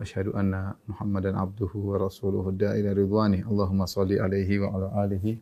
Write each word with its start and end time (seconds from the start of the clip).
asyhadu 0.00 0.34
anna 0.34 0.74
Muhammadan 0.86 1.34
abduhu 1.34 1.94
wa 1.94 2.06
rasuluhu 2.06 2.54
da'ila 2.54 2.94
ridwani. 2.94 3.42
Allahumma 3.44 3.86
salli 3.86 4.18
alaihi 4.18 4.62
wa 4.62 4.74
ala 4.74 4.86
alihi 5.06 5.38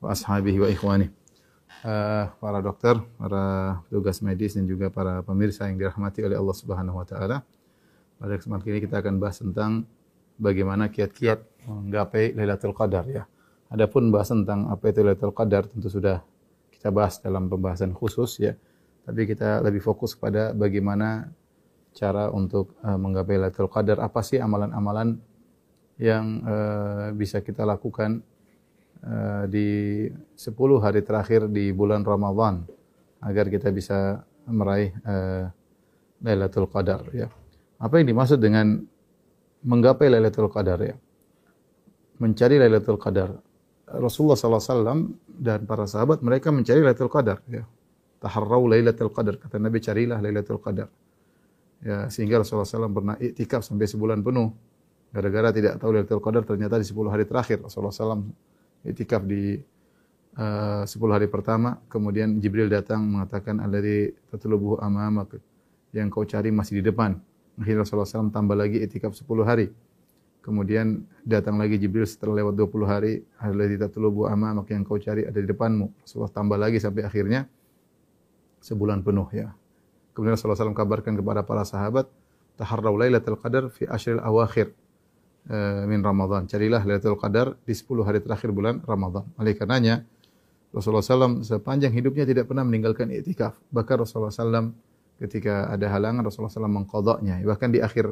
wa. 0.00 0.14
Eh, 1.78 2.24
para 2.42 2.58
dokter, 2.58 2.98
para 3.14 3.78
petugas 3.86 4.18
medis 4.18 4.58
dan 4.58 4.66
juga 4.66 4.90
para 4.90 5.22
pemirsa 5.22 5.70
yang 5.70 5.78
dirahmati 5.78 6.26
oleh 6.26 6.34
Allah 6.34 6.56
Subhanahu 6.58 6.98
wa 6.98 7.06
taala. 7.06 7.46
Pada 8.18 8.34
kesempatan 8.34 8.66
ini 8.74 8.82
kita 8.82 8.98
akan 8.98 9.14
bahas 9.22 9.38
tentang 9.38 9.86
bagaimana 10.42 10.90
kiat-kiat 10.90 11.38
menggapai 11.70 12.34
Lailatul 12.34 12.74
Qadar 12.74 13.06
ya. 13.06 13.30
Adapun 13.70 14.10
bahas 14.10 14.26
tentang 14.26 14.66
apa 14.74 14.90
itu 14.90 15.06
Lailatul 15.06 15.30
Qadar 15.30 15.70
tentu 15.70 15.86
sudah 15.86 16.18
kita 16.74 16.90
bahas 16.90 17.22
dalam 17.22 17.46
pembahasan 17.46 17.94
khusus 17.94 18.42
ya. 18.42 18.58
Tapi 19.06 19.30
kita 19.30 19.62
lebih 19.62 19.78
fokus 19.78 20.18
kepada 20.18 20.50
bagaimana 20.58 21.30
cara 21.98 22.30
untuk 22.30 22.78
uh, 22.86 22.94
menggapai 22.94 23.34
Lailatul 23.34 23.66
Qadar. 23.66 23.98
Apa 23.98 24.22
sih 24.22 24.38
amalan-amalan 24.38 25.18
yang 25.98 26.46
uh, 26.46 27.10
bisa 27.10 27.42
kita 27.42 27.66
lakukan 27.66 28.22
uh, 29.02 29.50
di 29.50 30.06
10 30.38 30.54
hari 30.78 31.02
terakhir 31.02 31.50
di 31.50 31.74
bulan 31.74 32.06
Ramadan 32.06 32.62
agar 33.18 33.50
kita 33.50 33.74
bisa 33.74 34.22
meraih 34.46 34.94
uh, 35.02 35.50
Lailatul 36.22 36.70
Qadar 36.70 37.02
ya. 37.10 37.26
Apa 37.82 37.98
yang 37.98 38.14
dimaksud 38.14 38.38
dengan 38.38 38.78
menggapai 39.66 40.06
Lailatul 40.06 40.50
Qadar 40.50 40.78
ya? 40.86 40.94
Mencari 42.22 42.62
Lailatul 42.62 42.98
Qadar. 42.98 43.34
Rasulullah 43.88 44.36
SAW 44.36 45.16
dan 45.26 45.64
para 45.64 45.88
sahabat 45.88 46.20
mereka 46.22 46.54
mencari 46.54 46.78
Lailatul 46.78 47.10
Qadar 47.10 47.42
ya. 47.50 47.66
Taharrau 48.18 48.66
Lailatul 48.70 49.10
Qadar 49.10 49.38
kata 49.38 49.58
Nabi 49.58 49.78
carilah 49.82 50.18
Lailatul 50.22 50.62
Qadar. 50.62 50.90
Ya, 51.78 52.10
sehingga 52.10 52.42
Rasulullah 52.42 52.66
SAW 52.66 52.90
pernah 52.90 53.14
iktikaf 53.22 53.62
sampai 53.62 53.86
sebulan 53.86 54.22
penuh. 54.22 54.50
Gara-gara 55.14 55.54
tidak 55.54 55.78
tahu 55.78 55.94
Lailatul 55.94 56.20
Qadar 56.20 56.42
ternyata 56.44 56.76
di 56.76 56.84
10 56.84 57.08
hari 57.08 57.24
terakhir 57.24 57.64
Rasulullah 57.64 57.94
SAW 57.94 58.28
iktikaf 58.84 59.24
di 59.24 59.56
uh, 60.36 60.84
10 60.84 60.90
hari 61.14 61.26
pertama, 61.30 61.80
kemudian 61.88 62.38
Jibril 62.42 62.68
datang 62.68 63.06
mengatakan 63.06 63.62
alladzi 63.62 64.12
tatlubuhu 64.28 64.82
amamak 64.82 65.38
yang 65.96 66.12
kau 66.12 66.26
cari 66.28 66.52
masih 66.52 66.82
di 66.82 66.92
depan. 66.92 67.16
Akhirnya 67.58 67.82
Rasulullah 67.82 68.06
SAW 68.06 68.30
tambah 68.30 68.54
lagi 68.54 68.78
itikaf 68.78 69.16
10 69.16 69.26
hari. 69.42 69.66
Kemudian 70.38 71.04
datang 71.26 71.60
lagi 71.60 71.76
Jibril 71.76 72.06
setelah 72.06 72.40
lewat 72.40 72.54
20 72.56 72.88
hari. 72.88 73.20
Alladzi 73.42 73.76
tatlubu 73.76 74.30
amamak 74.30 74.70
yang 74.70 74.86
kau 74.86 74.96
cari 74.96 75.26
ada 75.26 75.36
di 75.36 75.44
depanmu. 75.44 76.06
Rasulullah 76.06 76.32
tambah 76.32 76.56
lagi 76.56 76.78
sampai 76.78 77.02
akhirnya 77.04 77.44
sebulan 78.62 79.02
penuh 79.02 79.28
ya. 79.34 79.52
Kemudian 80.18 80.34
Rasulullah 80.34 80.58
SAW 80.58 80.74
kabarkan 80.74 81.14
kepada 81.14 81.46
para 81.46 81.62
sahabat, 81.62 82.10
taharrau 82.58 82.98
lailatul 82.98 83.38
qadar 83.38 83.70
fi 83.70 83.86
ashril 83.86 84.18
awakhir 84.18 84.74
uh, 85.46 85.86
min 85.86 86.02
Ramadan. 86.02 86.50
Carilah 86.50 86.82
lailatul 86.82 87.14
qadar 87.14 87.54
di 87.62 87.70
10 87.70 87.86
hari 88.02 88.18
terakhir 88.18 88.50
bulan 88.50 88.82
Ramadan. 88.82 89.30
Oleh 89.38 89.54
karenanya 89.54 90.02
Rasulullah 90.74 91.06
SAW 91.06 91.46
sepanjang 91.46 91.94
hidupnya 91.94 92.26
tidak 92.26 92.50
pernah 92.50 92.66
meninggalkan 92.66 93.14
iktikaf. 93.14 93.54
Bahkan 93.70 93.94
Rasulullah 94.02 94.34
SAW 94.34 94.74
ketika 95.22 95.70
ada 95.70 95.86
halangan 95.86 96.26
Rasulullah 96.26 96.50
SAW 96.50 96.66
mengkodoknya. 96.66 97.38
Bahkan 97.46 97.70
di 97.70 97.78
akhir 97.78 98.10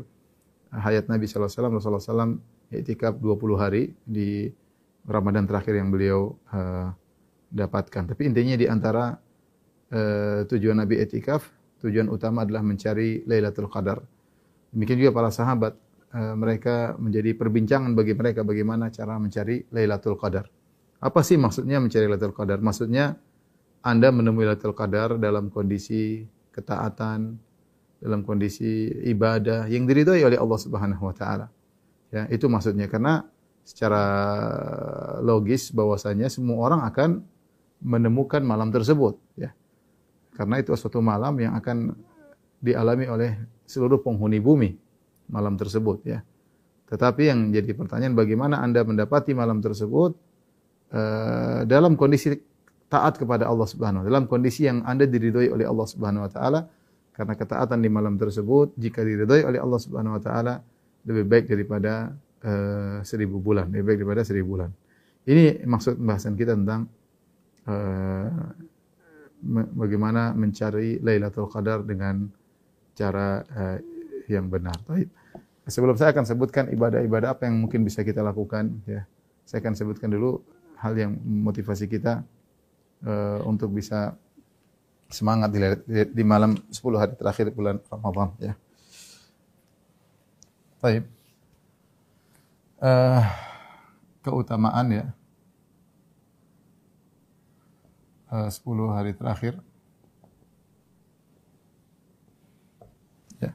hayat 0.70 1.10
Nabi 1.10 1.26
SAW, 1.26 1.50
Rasulullah 1.50 1.98
SAW 1.98 2.38
iktikaf 2.70 3.18
20 3.18 3.58
hari 3.58 3.98
di 4.06 4.46
Ramadan 5.10 5.42
terakhir 5.42 5.74
yang 5.74 5.90
beliau 5.90 6.38
uh, 6.54 6.94
dapatkan. 7.50 8.14
Tapi 8.14 8.22
intinya 8.30 8.54
di 8.54 8.70
antara 8.70 9.18
uh, 9.90 10.46
tujuan 10.46 10.78
Nabi 10.78 11.02
iktikaf, 11.02 11.55
tujuan 11.82 12.08
utama 12.08 12.44
adalah 12.44 12.64
mencari 12.64 13.24
Lailatul 13.28 13.68
Qadar. 13.68 14.00
Demikian 14.72 14.98
juga 15.00 15.12
para 15.16 15.30
sahabat, 15.32 15.76
uh, 16.12 16.34
mereka 16.36 16.96
menjadi 16.96 17.36
perbincangan 17.36 17.92
bagi 17.92 18.12
mereka 18.16 18.44
bagaimana 18.44 18.88
cara 18.92 19.16
mencari 19.16 19.64
Lailatul 19.72 20.16
Qadar. 20.16 20.48
Apa 21.00 21.20
sih 21.20 21.36
maksudnya 21.36 21.80
mencari 21.80 22.08
Lailatul 22.08 22.36
Qadar? 22.36 22.58
Maksudnya 22.60 23.16
Anda 23.84 24.08
menemui 24.10 24.48
Lailatul 24.48 24.74
Qadar 24.74 25.20
dalam 25.20 25.52
kondisi 25.52 26.24
ketaatan, 26.52 27.36
dalam 28.00 28.24
kondisi 28.24 28.88
ibadah 29.08 29.68
yang 29.68 29.84
diridhoi 29.84 30.24
oleh 30.24 30.38
Allah 30.40 30.58
Subhanahu 30.60 31.02
wa 31.08 31.14
taala. 31.16 31.46
Ya, 32.12 32.24
itu 32.32 32.46
maksudnya 32.46 32.86
karena 32.86 33.26
secara 33.66 34.04
logis 35.20 35.74
bahwasanya 35.74 36.30
semua 36.30 36.70
orang 36.70 36.80
akan 36.86 37.10
menemukan 37.82 38.40
malam 38.40 38.70
tersebut, 38.70 39.18
ya. 39.36 39.52
Karena 40.36 40.60
itu 40.60 40.76
suatu 40.76 41.00
malam 41.00 41.40
yang 41.40 41.56
akan 41.56 41.96
dialami 42.60 43.08
oleh 43.08 43.30
seluruh 43.64 44.04
penghuni 44.04 44.36
bumi 44.36 44.76
malam 45.32 45.56
tersebut, 45.56 46.04
ya. 46.04 46.20
Tetapi 46.86 47.22
yang 47.26 47.50
jadi 47.50 47.74
pertanyaan 47.74 48.14
bagaimana 48.14 48.62
Anda 48.62 48.86
mendapati 48.86 49.34
malam 49.34 49.58
tersebut 49.58 50.14
uh, 50.94 51.66
dalam 51.66 51.98
kondisi 51.98 52.30
taat 52.86 53.18
kepada 53.18 53.50
Allah 53.50 53.66
Subhanahu 53.66 54.02
wa 54.02 54.06
dalam 54.06 54.30
kondisi 54.30 54.70
yang 54.70 54.86
Anda 54.86 55.10
diridhoi 55.10 55.50
oleh 55.50 55.66
Allah 55.66 55.86
Subhanahu 55.90 56.22
wa 56.22 56.30
taala 56.30 56.60
karena 57.10 57.34
ketaatan 57.34 57.82
di 57.82 57.90
malam 57.90 58.14
tersebut 58.14 58.78
jika 58.78 59.02
diridhoi 59.02 59.42
oleh 59.42 59.58
Allah 59.58 59.80
Subhanahu 59.82 60.14
wa 60.14 60.22
taala 60.22 60.62
lebih 61.02 61.26
baik 61.26 61.50
daripada 61.50 62.14
uh, 62.46 63.02
seribu 63.02 63.42
bulan, 63.42 63.66
lebih 63.70 63.84
baik 63.90 63.98
daripada 64.06 64.22
seribu 64.22 64.58
bulan. 64.58 64.70
Ini 65.26 65.66
maksud 65.66 65.98
pembahasan 65.98 66.38
kita 66.38 66.54
tentang 66.54 66.86
uh, 67.66 68.30
bagaimana 69.76 70.32
mencari 70.32 70.98
Lailatul 71.00 71.48
Qadar 71.50 71.84
dengan 71.84 72.28
cara 72.96 73.44
uh, 73.44 73.78
yang 74.26 74.48
benar. 74.48 74.76
Baik. 74.88 75.08
Sebelum 75.66 75.98
saya 75.98 76.14
akan 76.14 76.24
sebutkan 76.24 76.70
ibadah-ibadah 76.70 77.34
apa 77.34 77.50
yang 77.50 77.58
mungkin 77.58 77.82
bisa 77.82 78.06
kita 78.06 78.22
lakukan 78.22 78.70
ya. 78.86 79.02
Saya 79.46 79.62
akan 79.62 79.74
sebutkan 79.74 80.10
dulu 80.10 80.42
hal 80.78 80.94
yang 80.94 81.18
motivasi 81.22 81.90
kita 81.90 82.22
uh, 83.02 83.40
untuk 83.46 83.74
bisa 83.74 84.14
semangat 85.10 85.54
di, 85.54 85.60
di, 86.10 86.22
malam 86.26 86.58
10 86.70 86.82
hari 86.98 87.14
terakhir 87.14 87.50
bulan 87.54 87.78
Ramadan 87.86 88.30
ya. 88.42 88.54
Baik. 90.82 91.04
Uh, 92.78 93.22
keutamaan 94.22 94.86
ya. 94.90 95.06
Uh, 98.26 98.50
10 98.50 98.90
hari 98.90 99.12
terakhir. 99.14 99.54
Ya. 103.38 103.54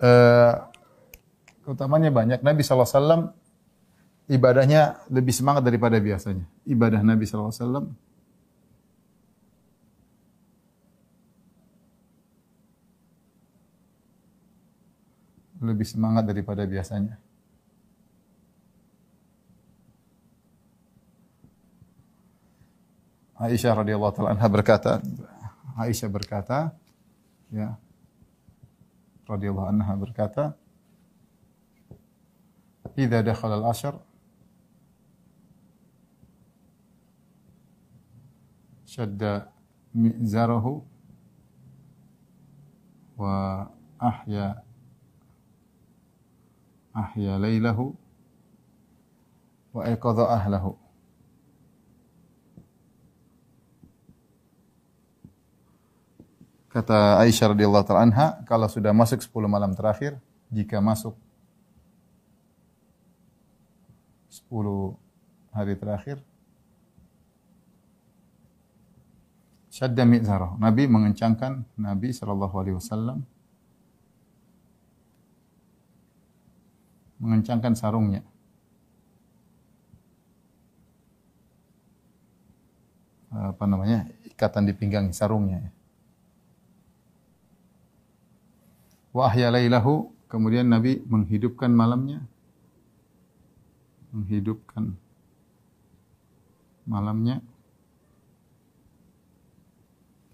Uh, 0.00 0.54
keutamanya 1.68 2.08
banyak. 2.08 2.40
Nabi 2.40 2.64
SAW 2.64 3.36
ibadahnya 4.30 5.04
lebih 5.12 5.36
semangat 5.36 5.62
daripada 5.66 6.00
biasanya. 6.00 6.48
Ibadah 6.64 7.04
Nabi 7.04 7.28
SAW 7.28 7.92
lebih 15.60 15.84
semangat 15.84 16.24
daripada 16.24 16.64
biasanya. 16.64 17.20
Aisyah 23.40 23.72
radhiyallahu 23.72 24.12
taala 24.12 24.36
anha 24.36 24.48
berkata, 24.52 25.00
Aisyah 25.80 26.12
berkata, 26.12 26.76
ya, 27.48 27.80
radhiyallahu 29.24 29.68
anha 29.72 29.92
berkata, 29.96 30.44
"Idza 33.00 33.24
dakhala 33.24 33.56
al-ashr 33.64 33.96
wa 43.20 43.68
ahya 44.00 44.64
ahya 46.92 47.36
lailahu 47.36 47.96
wa 49.76 49.84
ayqadha 49.86 50.24
ahlahu 50.26 50.76
Kata 56.70 57.18
Aisyah 57.18 57.50
radhiyallahu 57.50 57.82
taala 57.82 58.06
anha, 58.06 58.26
kalau 58.46 58.70
sudah 58.70 58.94
masuk 58.94 59.18
10 59.18 59.50
malam 59.50 59.74
terakhir, 59.74 60.14
jika 60.54 60.78
masuk 60.78 61.18
10 64.30 64.94
hari 65.50 65.74
terakhir 65.74 66.22
syadda 69.70 70.06
mi'zarah. 70.06 70.54
Nabi 70.62 70.86
mengencangkan 70.86 71.66
Nabi 71.74 72.14
sallallahu 72.14 72.54
alaihi 72.54 72.76
wasallam 72.78 73.26
mengencangkan 77.18 77.74
sarungnya. 77.74 78.22
Apa 83.30 83.66
namanya? 83.66 84.06
ikatan 84.26 84.66
di 84.66 84.74
pinggang 84.74 85.10
sarungnya. 85.10 85.79
Wa 89.10 89.26
ahya 89.26 89.50
lailahu, 89.50 90.14
kemudian 90.30 90.70
Nabi 90.70 91.02
menghidupkan 91.02 91.70
malamnya. 91.74 92.22
Menghidupkan 94.14 94.94
malamnya. 96.86 97.42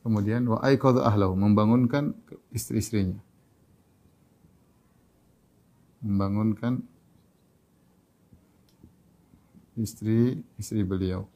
Kemudian 0.04 0.46
wa 0.46 0.62
aiqadha 0.62 1.02
ahlahu, 1.02 1.34
membangunkan 1.34 2.14
istri-istrinya. 2.54 3.18
Membangunkan 6.04 6.84
istri-istri 9.76 10.84
beliau. 10.86 11.28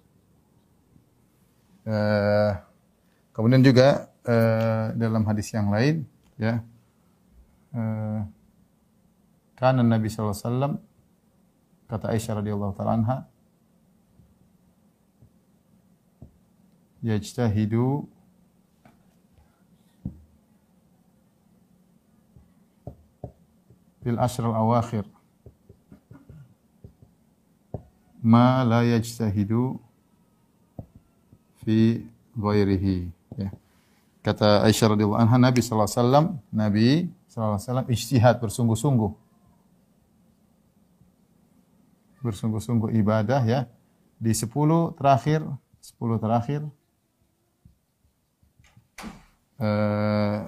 Uh, 1.84 2.52
kemudian 3.32 3.64
juga 3.64 4.12
uh, 4.28 4.92
dalam 4.94 5.25
hadis 5.25 5.48
yang 5.50 5.72
lain 5.72 6.04
ya 6.37 6.60
uh, 7.75 8.20
karena 9.61 9.82
Nabi 9.84 10.08
sallallahu 10.08 10.32
alaihi 10.32 10.49
wasallam 10.49 10.72
kata 11.90 12.06
Aisyah 12.17 12.34
radhiyallahu 12.40 12.72
taala 12.78 12.93
anha 12.96 13.17
yajtahidu 17.05 18.08
fil 24.00 24.16
ashr 24.16 24.49
al 24.49 24.56
awakhir 24.56 25.05
ma 28.25 28.64
la 28.64 28.81
yajtahidu 28.84 29.81
fi 31.64 32.05
ghairihi 32.37 33.12
ya. 33.37 33.52
Kata 34.20 34.64
Aisyah 34.69 34.96
radhiyallahu 34.96 35.20
anha 35.20 35.37
Nabi 35.37 35.61
sallallahu 35.64 35.88
alaihi 35.88 36.00
wasallam 36.00 36.26
Nabi 36.52 36.88
wasallam 37.35 37.87
ijtihad 37.87 38.37
bersungguh-sungguh. 38.43 39.12
Bersungguh-sungguh 42.21 42.91
ibadah 43.00 43.41
ya 43.47 43.61
di 44.21 44.37
10 44.37 44.53
terakhir 45.00 45.41
10 45.81 46.21
terakhir 46.21 46.61
uh, 49.56 50.38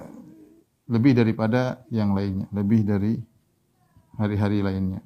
lebih 0.85 1.17
daripada 1.17 1.81
yang 1.89 2.13
lainnya, 2.13 2.45
lebih 2.53 2.85
dari 2.85 3.17
hari-hari 4.21 4.61
lainnya. 4.61 5.01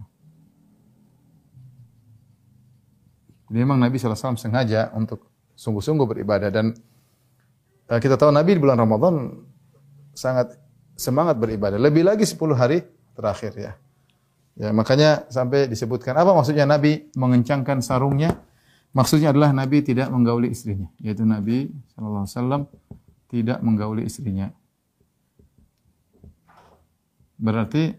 Jadi 3.47 3.57
memang 3.63 3.79
Nabi 3.79 3.95
SAW 3.95 4.35
sengaja 4.35 4.91
untuk 4.91 5.31
sungguh-sungguh 5.55 6.03
beribadah 6.03 6.51
dan 6.51 6.75
uh, 7.87 7.99
kita 8.03 8.19
tahu 8.19 8.35
Nabi 8.35 8.59
di 8.59 8.61
bulan 8.61 8.83
Ramadan 8.83 9.31
sangat 10.11 10.59
semangat 10.97 11.37
beribadah. 11.37 11.77
Lebih 11.77 12.03
lagi 12.03 12.25
10 12.25 12.57
hari 12.57 12.81
terakhir 13.13 13.53
ya. 13.55 13.71
Ya, 14.57 14.73
makanya 14.73 15.29
sampai 15.29 15.69
disebutkan 15.69 16.17
apa 16.17 16.33
maksudnya 16.33 16.65
Nabi 16.65 17.13
mengencangkan 17.13 17.85
sarungnya? 17.85 18.41
Maksudnya 18.97 19.29
adalah 19.29 19.53
Nabi 19.53 19.85
tidak 19.85 20.09
menggauli 20.09 20.49
istrinya, 20.49 20.89
yaitu 20.97 21.21
Nabi 21.21 21.69
sallallahu 21.93 22.25
alaihi 22.25 22.65
tidak 23.29 23.61
menggauli 23.61 24.09
istrinya. 24.09 24.49
Berarti 27.37 27.93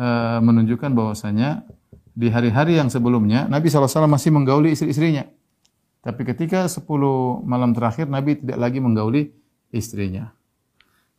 uh, 0.00 0.40
menunjukkan 0.40 0.96
bahwasanya 0.96 1.68
di 2.16 2.32
hari-hari 2.32 2.80
yang 2.80 2.88
sebelumnya 2.88 3.44
Nabi 3.48 3.68
SAW 3.68 4.08
masih 4.08 4.32
menggauli 4.32 4.72
istri-istrinya. 4.72 5.28
Tapi 6.00 6.24
ketika 6.24 6.64
10 6.64 6.88
malam 7.44 7.76
terakhir 7.76 8.08
Nabi 8.08 8.40
tidak 8.40 8.56
lagi 8.56 8.80
menggauli 8.80 9.28
istrinya. 9.68 10.32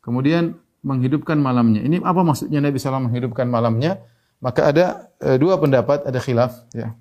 Kemudian 0.02 0.58
menghidupkan 0.84 1.40
malamnya. 1.40 1.82
Ini 1.82 2.04
apa 2.04 2.22
maksudnya 2.22 2.60
Nabi 2.60 2.78
SAW 2.78 3.08
menghidupkan 3.10 3.48
malamnya? 3.48 4.04
Maka 4.44 4.70
ada 4.70 4.86
e, 5.24 5.40
dua 5.40 5.56
pendapat, 5.56 6.04
ada 6.04 6.20
khilaf. 6.20 6.68
Ya. 6.76 6.92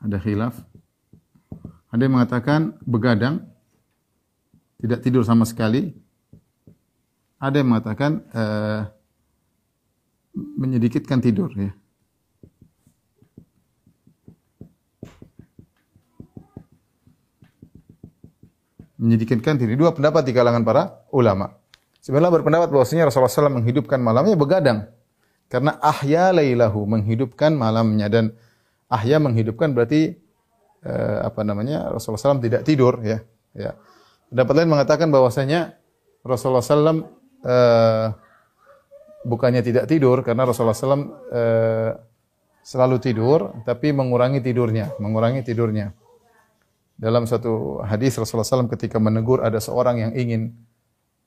Ada 0.00 0.16
khilaf. 0.16 0.56
Ada 1.92 2.00
yang 2.08 2.14
mengatakan 2.16 2.80
begadang, 2.88 3.44
tidak 4.80 5.04
tidur 5.04 5.22
sama 5.28 5.44
sekali. 5.44 5.92
Ada 7.36 7.60
yang 7.60 7.68
mengatakan 7.76 8.24
e, 8.32 8.42
menyedikitkan 10.56 11.20
tidur. 11.20 11.52
Ya. 11.52 11.76
menyedikitkan 18.98 19.54
diri. 19.56 19.78
Dua 19.78 19.94
pendapat 19.94 20.26
di 20.26 20.34
kalangan 20.34 20.66
para 20.66 21.06
ulama. 21.14 21.54
Sebenarnya 22.08 22.40
berpendapat 22.40 22.72
bahwasanya 22.72 23.12
Rasulullah 23.12 23.28
SAW 23.28 23.60
menghidupkan 23.60 24.00
malamnya 24.00 24.32
begadang. 24.32 24.88
Karena 25.52 25.76
ahya 25.76 26.32
lailahu, 26.32 26.88
menghidupkan 26.88 27.52
malamnya. 27.52 28.08
Dan 28.08 28.32
ahya 28.88 29.20
menghidupkan 29.20 29.76
berarti 29.76 30.16
eh, 30.88 31.18
apa 31.20 31.44
namanya 31.44 31.92
Rasulullah 31.92 32.32
SAW 32.32 32.40
tidak 32.40 32.64
tidur. 32.64 33.04
ya. 33.04 33.20
ya. 33.52 33.76
Pendapat 34.32 34.54
lain 34.56 34.72
mengatakan 34.72 35.12
bahwasanya 35.12 35.76
Rasulullah 36.24 36.64
SAW 36.64 37.04
eh, 37.44 38.06
bukannya 39.28 39.60
tidak 39.60 39.84
tidur 39.84 40.24
karena 40.24 40.48
Rasulullah 40.48 40.80
SAW 40.80 41.12
eh, 41.28 41.92
selalu 42.64 42.96
tidur, 43.04 43.52
tapi 43.68 43.92
mengurangi 43.92 44.40
tidurnya, 44.40 44.96
mengurangi 44.96 45.44
tidurnya. 45.44 45.92
Dalam 46.96 47.28
satu 47.28 47.84
hadis 47.84 48.16
Rasulullah 48.16 48.48
SAW 48.48 48.72
ketika 48.72 48.96
menegur 48.96 49.44
ada 49.44 49.60
seorang 49.60 50.08
yang 50.08 50.16
ingin 50.16 50.56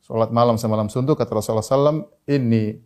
sholat 0.01 0.33
malam 0.33 0.57
semalam 0.57 0.89
suntuk, 0.89 1.17
kata 1.17 1.31
Rasulullah 1.31 1.65
SAW, 1.65 2.09
ini 2.27 2.77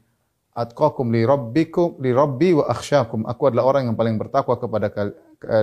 atqakum 0.56 1.12
li 1.12 1.28
rabbikum 1.28 2.00
li 2.00 2.16
rabbi 2.16 2.56
wa 2.56 2.68
akhsyakum. 2.72 3.28
Aku 3.28 3.52
adalah 3.52 3.68
orang 3.68 3.92
yang 3.92 3.98
paling 4.00 4.16
bertakwa 4.16 4.56
kepada 4.56 4.88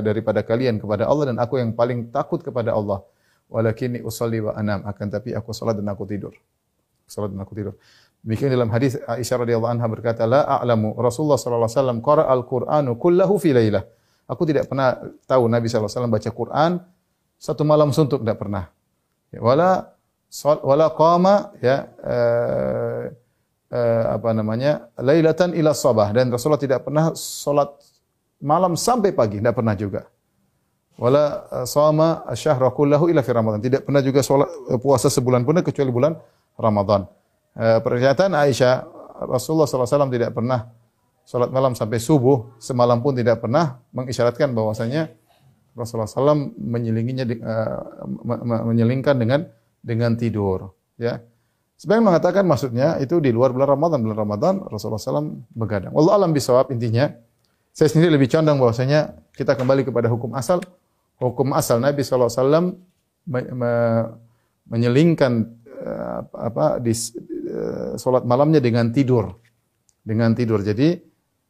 daripada 0.04 0.44
kalian 0.44 0.76
kepada 0.76 1.08
Allah 1.08 1.32
dan 1.32 1.36
aku 1.40 1.56
yang 1.56 1.72
paling 1.72 2.12
takut 2.12 2.44
kepada 2.44 2.76
Allah. 2.76 3.00
Walakinni 3.48 4.04
usalli 4.04 4.44
wa 4.44 4.52
anam. 4.52 4.84
Akan 4.84 5.08
tapi 5.08 5.32
aku 5.32 5.52
salat 5.56 5.76
dan 5.80 5.88
aku 5.88 6.04
tidur. 6.04 6.32
Salat 7.08 7.32
dan 7.32 7.40
aku 7.40 7.52
tidur. 7.56 7.74
Demikian 8.22 8.54
dalam 8.54 8.70
hadis 8.70 9.00
Aisyah 9.02 9.42
radhiyallahu 9.42 9.72
anha 9.72 9.86
berkata, 9.90 10.22
"La 10.30 10.46
a'lamu 10.46 10.94
Rasulullah 10.94 11.40
sallallahu 11.40 11.66
alaihi 11.66 11.76
wasallam 11.80 11.98
qara 12.04 12.22
al-Qur'anu 12.30 12.94
kullahu 12.96 13.34
fi 13.40 13.50
lailah." 13.50 13.82
Aku 14.30 14.46
tidak 14.46 14.70
pernah 14.70 14.94
tahu 15.26 15.50
Nabi 15.50 15.66
sallallahu 15.66 15.90
alaihi 15.90 15.98
wasallam 15.98 16.14
baca 16.14 16.30
Quran 16.30 16.72
satu 17.42 17.62
malam 17.66 17.90
suntuk 17.90 18.22
tidak 18.22 18.38
pernah. 18.38 18.70
Ya, 19.34 19.42
wala 20.32 20.60
wala 20.64 20.86
qama 20.96 21.34
ya 21.60 21.92
uh, 22.00 23.04
uh, 23.68 24.04
apa 24.16 24.28
namanya 24.32 24.88
lailatan 24.96 25.52
ila 25.52 25.76
sabah 25.76 26.08
dan 26.16 26.32
Rasulullah 26.32 26.60
tidak 26.60 26.88
pernah 26.88 27.12
salat 27.12 27.68
malam 28.40 28.72
sampai 28.72 29.12
pagi 29.12 29.44
tidak 29.44 29.60
pernah 29.60 29.76
juga. 29.76 30.08
Wala 30.96 31.48
uh, 31.52 31.66
sama 31.68 32.24
asyhara 32.24 32.72
kullahu 32.72 33.12
ila 33.12 33.20
fi 33.20 33.32
Ramadan. 33.36 33.60
Tidak 33.60 33.84
pernah 33.84 34.00
juga 34.00 34.24
salat 34.24 34.48
puasa 34.80 35.12
sebulan 35.12 35.44
pun 35.44 35.60
kecuali 35.60 35.92
bulan 35.92 36.16
Ramadan. 36.56 37.04
Uh, 37.52 37.84
pernyataan 37.84 38.32
Aisyah 38.32 38.88
Rasulullah 39.28 39.68
SAW 39.68 40.08
tidak 40.08 40.32
pernah 40.32 40.72
salat 41.28 41.52
malam 41.52 41.76
sampai 41.76 42.00
subuh, 42.00 42.56
semalam 42.56 43.04
pun 43.04 43.12
tidak 43.12 43.44
pernah 43.44 43.78
mengisyaratkan 43.92 44.56
bahwasanya 44.56 45.12
Rasulullah 45.76 46.08
SAW 46.08 46.56
menyelinginya 46.56 47.24
uh, 47.44 47.80
menyelingkan 48.72 49.16
dengan 49.20 49.48
dengan 49.82 50.14
tidur. 50.14 50.72
Ya. 50.96 51.20
Sebagian 51.76 52.06
mengatakan 52.06 52.46
maksudnya 52.46 53.02
itu 53.02 53.18
di 53.18 53.34
luar 53.34 53.50
bulan 53.50 53.74
Ramadan. 53.74 53.98
Bulan 54.06 54.18
Ramadan 54.22 54.54
Rasulullah 54.70 55.02
SAW 55.02 55.42
begadang. 55.50 55.90
Allah 55.98 56.14
alam 56.14 56.30
bisawab 56.30 56.70
intinya. 56.70 57.10
Saya 57.74 57.90
sendiri 57.90 58.14
lebih 58.14 58.30
condong 58.30 58.62
bahwasanya 58.62 59.18
kita 59.34 59.58
kembali 59.58 59.82
kepada 59.90 60.06
hukum 60.06 60.30
asal. 60.38 60.62
Hukum 61.18 61.50
asal 61.50 61.82
Nabi 61.82 62.06
SAW 62.06 62.78
me, 63.26 63.62
menyelingkan 64.70 65.32
uh, 65.82 66.20
apa 66.38 66.78
di 66.78 66.94
uh, 66.94 67.98
solat 67.98 68.22
malamnya 68.22 68.62
dengan 68.62 68.94
tidur. 68.94 69.34
Dengan 70.06 70.38
tidur. 70.38 70.62
Jadi 70.62 71.02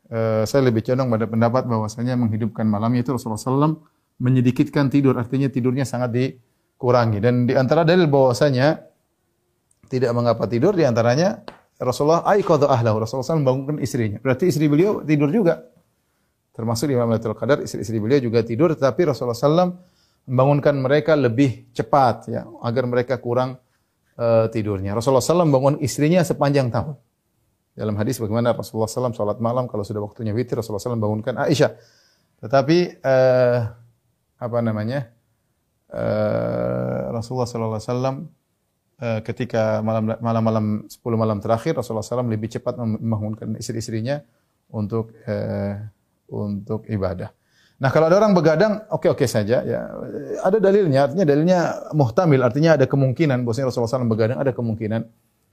uh, 0.09 0.49
saya 0.49 0.65
lebih 0.65 0.81
condong 0.81 1.13
pada 1.13 1.29
pendapat 1.29 1.69
bahwasanya 1.69 2.17
menghidupkan 2.17 2.65
malamnya 2.65 3.05
itu 3.05 3.13
Rasulullah 3.13 3.37
SAW 3.37 3.85
menyedikitkan 4.23 4.87
tidur, 4.87 5.19
artinya 5.19 5.51
tidurnya 5.51 5.83
sangat 5.83 6.15
dikurangi. 6.83 7.23
Dan 7.23 7.47
di 7.47 7.55
antara 7.55 7.87
dalil 7.87 8.11
bahwasanya 8.11 8.75
tidak 9.87 10.11
mengapa 10.19 10.51
tidur 10.51 10.75
di 10.75 10.83
antaranya 10.83 11.47
Rasulullah 11.79 12.27
aiqadha 12.27 12.67
ahlahu. 12.67 13.07
Rasulullah 13.07 13.39
SAW 13.39 13.47
membangunkan 13.47 13.79
istrinya. 13.79 14.19
Berarti 14.19 14.51
istri 14.51 14.67
beliau 14.67 15.07
tidur 15.07 15.31
juga. 15.31 15.63
Termasuk 16.51 16.91
di 16.91 16.99
malam 16.99 17.15
Lailatul 17.15 17.39
Qadar 17.39 17.63
istri-istri 17.63 18.03
beliau 18.03 18.19
juga 18.19 18.43
tidur 18.43 18.75
tetapi 18.75 19.15
Rasulullah 19.15 19.39
SAW 19.39 19.73
membangunkan 20.27 20.75
mereka 20.75 21.15
lebih 21.15 21.71
cepat 21.71 22.29
ya 22.29 22.45
agar 22.67 22.85
mereka 22.91 23.23
kurang 23.23 23.63
uh, 24.19 24.51
tidurnya. 24.51 24.99
Rasulullah 24.99 25.23
SAW 25.23 25.47
membangun 25.47 25.79
istrinya 25.79 26.21
sepanjang 26.27 26.69
tahun. 26.69 26.99
Dalam 27.73 27.97
hadis 27.97 28.21
bagaimana 28.21 28.53
Rasulullah 28.53 28.91
SAW 28.91 29.17
sholat 29.17 29.39
malam 29.41 29.65
kalau 29.71 29.81
sudah 29.81 30.03
waktunya 30.05 30.35
witir 30.35 30.61
Rasulullah 30.61 30.83
SAW 30.83 30.99
membangunkan 30.99 31.41
Aisyah. 31.41 31.73
Tetapi 32.45 33.01
uh, 33.01 33.59
apa 34.43 34.59
namanya 34.61 35.09
uh, 35.93 37.13
Rasulullah 37.13 37.47
SAW 37.47 37.79
uh, 37.79 39.21
ketika 39.23 39.85
malam 39.85 40.17
malam-malam 40.19 40.67
10 40.89 40.99
malam 41.15 41.39
terakhir 41.39 41.77
Rasulullah 41.77 42.05
SAW 42.05 42.27
lebih 42.27 42.49
cepat 42.53 42.81
membangunkan 42.81 43.55
istri-istrinya 43.61 44.25
untuk 44.73 45.13
uh, 45.29 45.77
untuk 46.33 46.89
ibadah. 46.89 47.31
Nah, 47.83 47.91
kalau 47.91 48.07
ada 48.07 48.15
orang 48.23 48.31
begadang, 48.31 48.79
oke-oke 48.95 49.27
saja 49.27 49.59
ya. 49.67 49.91
Ada 50.47 50.63
dalilnya, 50.63 51.11
artinya 51.11 51.27
dalilnya 51.27 51.59
muhtamil, 51.91 52.39
artinya 52.47 52.79
ada 52.79 52.87
kemungkinan 52.87 53.43
bahwasanya 53.43 53.75
Rasulullah 53.75 53.91
SAW 53.99 54.07
begadang 54.07 54.39
ada 54.39 54.55
kemungkinan. 54.55 55.03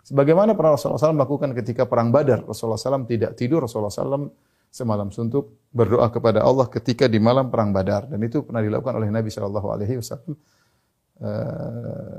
Sebagaimana 0.05 0.53
pernah 0.53 0.77
Rasulullah 0.77 1.01
SAW 1.01 1.17
lakukan 1.17 1.57
ketika 1.57 1.89
perang 1.89 2.13
Badar, 2.13 2.45
Rasulullah 2.45 2.77
SAW 2.77 3.09
tidak 3.09 3.33
tidur, 3.33 3.65
Rasulullah 3.65 3.89
SAW 3.89 4.29
semalam 4.69 5.09
suntuk 5.09 5.69
berdoa 5.73 6.09
kepada 6.13 6.45
Allah 6.45 6.69
ketika 6.69 7.05
di 7.09 7.17
malam 7.17 7.49
perang 7.49 7.73
Badar 7.73 8.09
dan 8.09 8.21
itu 8.21 8.45
pernah 8.45 8.61
dilakukan 8.61 8.97
oleh 8.97 9.09
Nabi 9.09 9.29
Shallallahu 9.29 9.67
Alaihi 9.69 9.97
Wasallam 10.01 10.33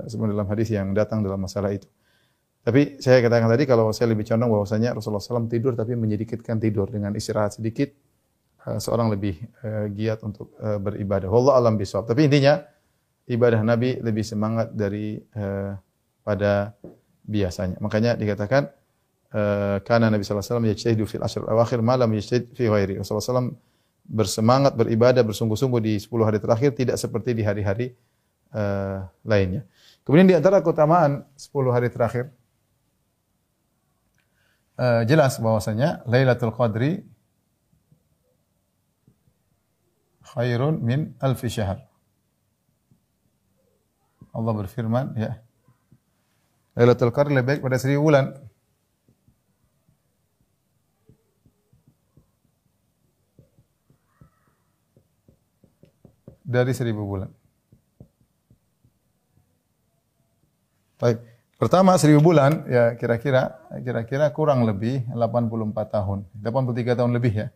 uh, 0.06 0.28
dalam 0.30 0.46
hadis 0.50 0.68
yang 0.74 0.90
datang 0.94 1.22
dalam 1.22 1.42
masalah 1.42 1.70
itu. 1.74 1.86
Tapi 2.60 3.00
saya 3.00 3.24
katakan 3.24 3.48
tadi 3.48 3.64
kalau 3.64 3.88
saya 3.90 4.12
lebih 4.12 4.28
condong 4.28 4.52
bahwasanya 4.52 4.92
Rasulullah 4.92 5.24
SAW 5.24 5.48
tidur 5.48 5.72
tapi 5.72 5.96
menyedikitkan 5.96 6.60
tidur 6.60 6.92
dengan 6.92 7.16
istirahat 7.16 7.56
sedikit 7.56 7.88
Eh, 8.60 8.76
seorang 8.76 9.08
lebih 9.08 9.40
uh, 9.64 9.88
giat 9.88 10.20
untuk 10.20 10.52
beribadah. 10.60 11.32
Allah 11.32 11.64
alam 11.64 11.80
bisawab. 11.80 12.04
Tapi 12.04 12.28
intinya 12.28 12.60
ibadah 13.24 13.64
Nabi 13.64 13.96
lebih 14.04 14.20
semangat 14.20 14.76
dari 14.76 15.16
pada 16.20 16.76
biasanya. 17.24 17.80
Makanya 17.80 18.20
dikatakan 18.20 18.68
karena 19.30 20.10
Nabi 20.10 20.26
sallallahu 20.26 20.42
alaihi 20.42 20.50
wasallam 20.50 20.68
yajtahidu 20.74 21.04
fil 21.06 21.22
ashr 21.22 21.42
awakhir 21.46 21.78
ma 21.82 21.94
lam 21.94 22.10
yajtahid 22.10 22.50
fi 22.50 22.66
ghairi. 22.66 22.98
Rasulullah 22.98 23.46
SAW 23.46 23.54
bersemangat 24.10 24.74
beribadah 24.74 25.22
bersungguh-sungguh 25.22 25.78
di 25.78 25.94
10 26.02 26.10
hari 26.26 26.42
terakhir 26.42 26.74
tidak 26.74 26.98
seperti 26.98 27.30
di 27.38 27.46
hari-hari 27.46 27.94
uh, 28.50 29.06
lainnya. 29.22 29.62
Kemudian 30.02 30.26
di 30.26 30.34
antara 30.34 30.58
keutamaan 30.58 31.22
10 31.38 31.70
hari 31.70 31.88
terakhir 31.94 32.34
uh, 34.82 35.06
jelas 35.06 35.38
bahwasanya 35.38 36.02
Lailatul 36.10 36.50
Qadri 36.50 37.06
khairun 40.34 40.82
min 40.82 41.14
alfi 41.22 41.46
syahr. 41.46 41.86
Allah 44.30 44.52
berfirman, 44.54 45.14
ya. 45.18 45.42
Lailatul 46.78 47.10
Qadar 47.10 47.34
lebih 47.34 47.46
baik 47.46 47.60
pada 47.66 47.76
seribu 47.82 48.10
bulan. 48.10 48.30
Dari 56.50 56.74
seribu 56.74 57.06
bulan. 57.06 57.30
Baik. 60.98 61.22
Pertama 61.54 61.94
seribu 61.94 62.32
bulan 62.32 62.66
ya 62.66 62.98
kira-kira 62.98 63.54
kira-kira 63.84 64.26
kurang 64.34 64.66
lebih 64.66 65.06
84 65.14 65.94
tahun. 65.94 66.18
83 66.42 66.98
tahun 66.98 67.12
lebih 67.14 67.32
ya. 67.46 67.48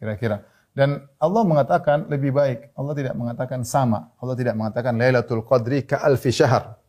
Kira-kira. 0.00 0.48
Dan 0.72 1.04
Allah 1.20 1.42
mengatakan 1.44 2.08
lebih 2.08 2.32
baik. 2.32 2.72
Allah 2.72 2.94
tidak 2.96 3.14
mengatakan 3.14 3.60
sama. 3.62 4.10
Allah 4.18 4.34
tidak 4.34 4.56
mengatakan 4.56 4.96
Lailatul 4.96 5.44
Qadri 5.44 5.84
ka 5.84 6.00
alfi 6.00 6.32
syahr. 6.32 6.80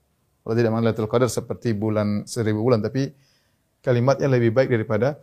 Allah 0.45 0.55
tidak 0.55 0.71
mengatakan 0.71 0.87
Lailatul 0.93 1.11
Qadar 1.11 1.29
seperti 1.29 1.73
bulan 1.73 2.23
seribu 2.29 2.61
bulan, 2.61 2.79
tapi 2.85 3.09
kalimatnya 3.81 4.29
lebih 4.29 4.53
baik 4.53 4.69
daripada 4.69 5.17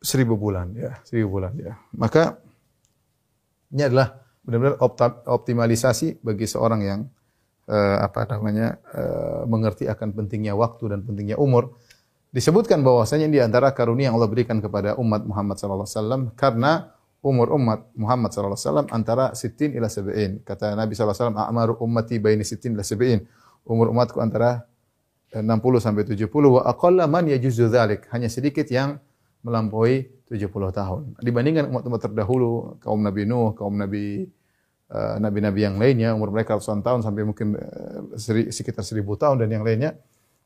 seribu 0.00 0.40
bulan 0.40 0.72
ya, 0.72 0.96
seribu 1.04 1.36
bulan 1.36 1.52
ya. 1.60 1.76
Maka 1.92 2.40
ini 3.72 3.84
adalah 3.84 4.25
benar-benar 4.46 4.78
optimalisasi 5.26 6.22
bagi 6.22 6.46
seorang 6.46 6.80
yang 6.86 7.00
uh, 7.66 7.98
apa 8.06 8.30
namanya 8.30 8.78
uh, 8.94 9.42
mengerti 9.50 9.90
akan 9.90 10.14
pentingnya 10.14 10.54
waktu 10.54 10.94
dan 10.94 11.02
pentingnya 11.02 11.36
umur. 11.36 11.74
Disebutkan 12.30 12.86
bahwasanya 12.86 13.26
di 13.26 13.42
antara 13.42 13.74
karunia 13.74 14.10
yang 14.12 14.16
Allah 14.20 14.30
berikan 14.30 14.62
kepada 14.62 14.94
umat 15.00 15.26
Muhammad 15.26 15.56
sallallahu 15.58 15.88
alaihi 15.88 15.98
wasallam 15.98 16.22
karena 16.38 16.94
umur 17.26 17.50
umat 17.58 17.90
Muhammad 17.98 18.30
sallallahu 18.30 18.54
alaihi 18.54 18.68
wasallam 18.70 18.88
antara 18.94 19.24
sitin 19.34 19.74
ila 19.74 19.90
sab'in. 19.90 20.44
Kata 20.46 20.78
Nabi 20.78 20.94
sallallahu 20.94 21.16
alaihi 21.16 21.32
wasallam, 21.32 21.38
"A'maru 21.42 21.72
ummati 21.82 22.16
baini 22.22 22.46
sitin 22.46 22.78
ila 22.78 22.86
sab'in." 22.86 23.26
Umur 23.66 23.90
umatku 23.90 24.22
antara 24.22 24.62
60 25.34 25.82
sampai 25.82 26.06
70 26.06 26.30
wa 26.30 26.62
aqalla 26.62 27.10
man 27.10 27.26
yajuzu 27.26 27.66
dzalik. 27.66 28.06
Hanya 28.14 28.30
sedikit 28.30 28.70
yang 28.70 29.02
melampaui 29.46 30.10
70 30.26 30.50
tahun. 30.74 31.00
Dibandingkan 31.22 31.70
umat-umat 31.70 32.02
terdahulu, 32.02 32.82
kaum 32.82 32.98
Nabi 32.98 33.22
Nuh, 33.22 33.54
kaum 33.54 33.78
Nabi 33.78 34.26
uh, 34.90 35.16
nabi-nabi 35.22 35.60
yang 35.62 35.78
lainnya 35.78 36.14
umur 36.18 36.34
mereka 36.34 36.58
ratusan 36.58 36.82
tahun 36.82 37.06
sampai 37.06 37.22
mungkin 37.22 37.54
uh, 37.54 38.18
seri, 38.18 38.50
sekitar 38.50 38.82
seribu 38.82 39.14
tahun 39.14 39.46
dan 39.46 39.54
yang 39.54 39.62
lainnya. 39.62 39.94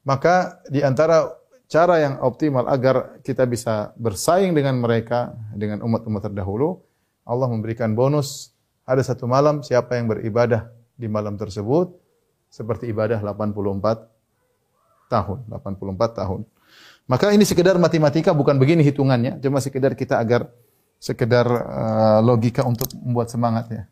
Maka 0.05 0.61
di 0.69 0.85
antara 0.85 1.33
cara 1.71 2.01
yang 2.01 2.21
optimal 2.21 2.69
agar 2.69 3.21
kita 3.25 3.49
bisa 3.49 3.97
bersaing 3.97 4.53
dengan 4.53 4.77
mereka, 4.81 5.33
dengan 5.57 5.81
umat-umat 5.85 6.29
terdahulu, 6.29 6.81
Allah 7.25 7.49
memberikan 7.49 7.97
bonus. 7.97 8.53
Ada 8.85 9.15
satu 9.15 9.25
malam 9.31 9.63
siapa 9.63 9.97
yang 9.97 10.11
beribadah 10.11 10.67
di 10.99 11.07
malam 11.07 11.39
tersebut 11.39 11.95
seperti 12.51 12.91
ibadah 12.91 13.23
84 13.23 14.11
tahun, 15.07 15.39
84 15.47 16.19
tahun. 16.19 16.41
Maka 17.11 17.35
ini 17.35 17.43
sekedar 17.43 17.75
matematika 17.75 18.31
bukan 18.31 18.55
begini 18.55 18.87
hitungannya, 18.87 19.43
cuma 19.43 19.59
sekedar 19.59 19.99
kita 19.99 20.23
agar 20.23 20.47
sekedar 21.03 21.43
uh, 21.43 22.21
logika 22.23 22.63
untuk 22.63 22.87
membuat 23.03 23.35
semangat 23.35 23.67
ya. 23.67 23.83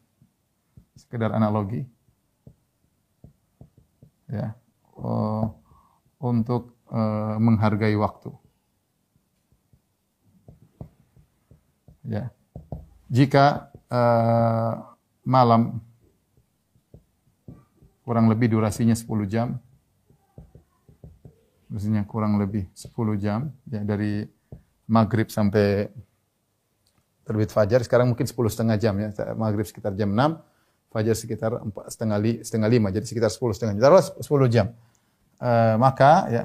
Sekedar 0.94 1.34
analogi. 1.34 1.82
Ya. 4.30 4.54
Uh, 4.94 5.50
untuk 6.22 6.78
uh, 6.94 7.34
menghargai 7.42 7.98
waktu. 7.98 8.30
Ya. 12.06 12.30
Jika 13.10 13.74
uh, 13.90 14.94
malam 15.26 15.82
kurang 18.06 18.30
lebih 18.30 18.54
durasinya 18.54 18.94
10 18.94 19.26
jam, 19.26 19.58
durasinya 21.68 22.02
kurang 22.08 22.40
lebih 22.40 22.66
10 22.72 22.92
jam, 23.20 23.52
ya 23.68 23.84
dari 23.84 24.24
maghrib 24.88 25.28
sampai 25.28 25.92
terbit 27.28 27.52
fajar, 27.52 27.84
sekarang 27.84 28.16
mungkin 28.16 28.24
10 28.24 28.32
setengah 28.48 28.76
jam 28.80 28.96
ya, 28.96 29.12
maghrib 29.36 29.68
sekitar 29.68 29.92
jam 29.92 30.08
6, 30.08 30.40
fajar 30.88 31.14
sekitar 31.14 31.52
4, 31.60 31.92
setengah, 31.92 32.18
li, 32.18 32.32
setengah 32.40 32.68
5, 32.72 32.96
jadi 32.96 33.04
sekitar 33.04 33.30
10 33.30 33.52
setengah 33.52 33.72
jam. 33.76 33.82
Taruhlah 33.84 34.06
10 34.16 34.48
jam. 34.48 34.66
Uh, 35.38 35.78
maka 35.78 36.26
ya 36.34 36.44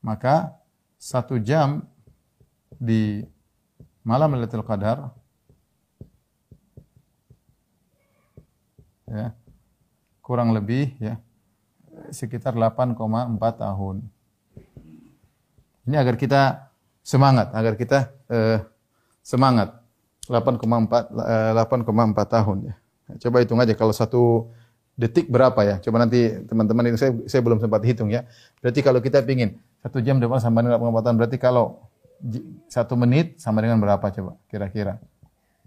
maka 0.00 0.56
satu 0.96 1.36
jam 1.36 1.84
di 2.80 3.20
malam 4.00 4.32
Lailatul 4.32 4.64
Qadar 4.64 5.12
ya 9.04 9.36
kurang 10.24 10.56
lebih 10.56 10.96
ya 10.96 11.20
sekitar 12.10 12.52
8,4 12.56 12.96
tahun. 13.38 13.96
Ini 15.84 15.96
agar 16.00 16.16
kita 16.16 16.72
semangat, 17.04 17.52
agar 17.52 17.76
kita 17.76 17.98
eh, 18.32 18.58
semangat. 19.20 19.84
8,4 20.24 20.64
8,4 20.64 21.52
eh, 21.52 22.28
tahun 22.28 22.58
ya. 22.72 22.74
Coba 23.28 23.44
hitung 23.44 23.60
aja 23.60 23.76
kalau 23.76 23.92
satu 23.92 24.48
detik 24.96 25.28
berapa 25.28 25.60
ya? 25.60 25.76
Coba 25.84 26.00
nanti 26.00 26.32
teman-teman 26.48 26.88
itu 26.88 26.96
saya 26.96 27.12
saya 27.28 27.44
belum 27.44 27.60
sempat 27.60 27.84
hitung 27.84 28.08
ya. 28.08 28.24
Berarti 28.64 28.80
kalau 28.80 29.04
kita 29.04 29.20
pingin 29.20 29.60
satu 29.84 30.00
jam 30.00 30.16
depan 30.16 30.40
sama 30.40 30.64
dengan 30.64 30.80
pengobatan 30.80 31.20
berarti 31.20 31.36
kalau 31.36 31.84
satu 32.72 32.96
menit 32.96 33.36
sama 33.36 33.60
dengan 33.60 33.76
berapa 33.76 34.00
coba 34.00 34.40
kira-kira? 34.48 34.96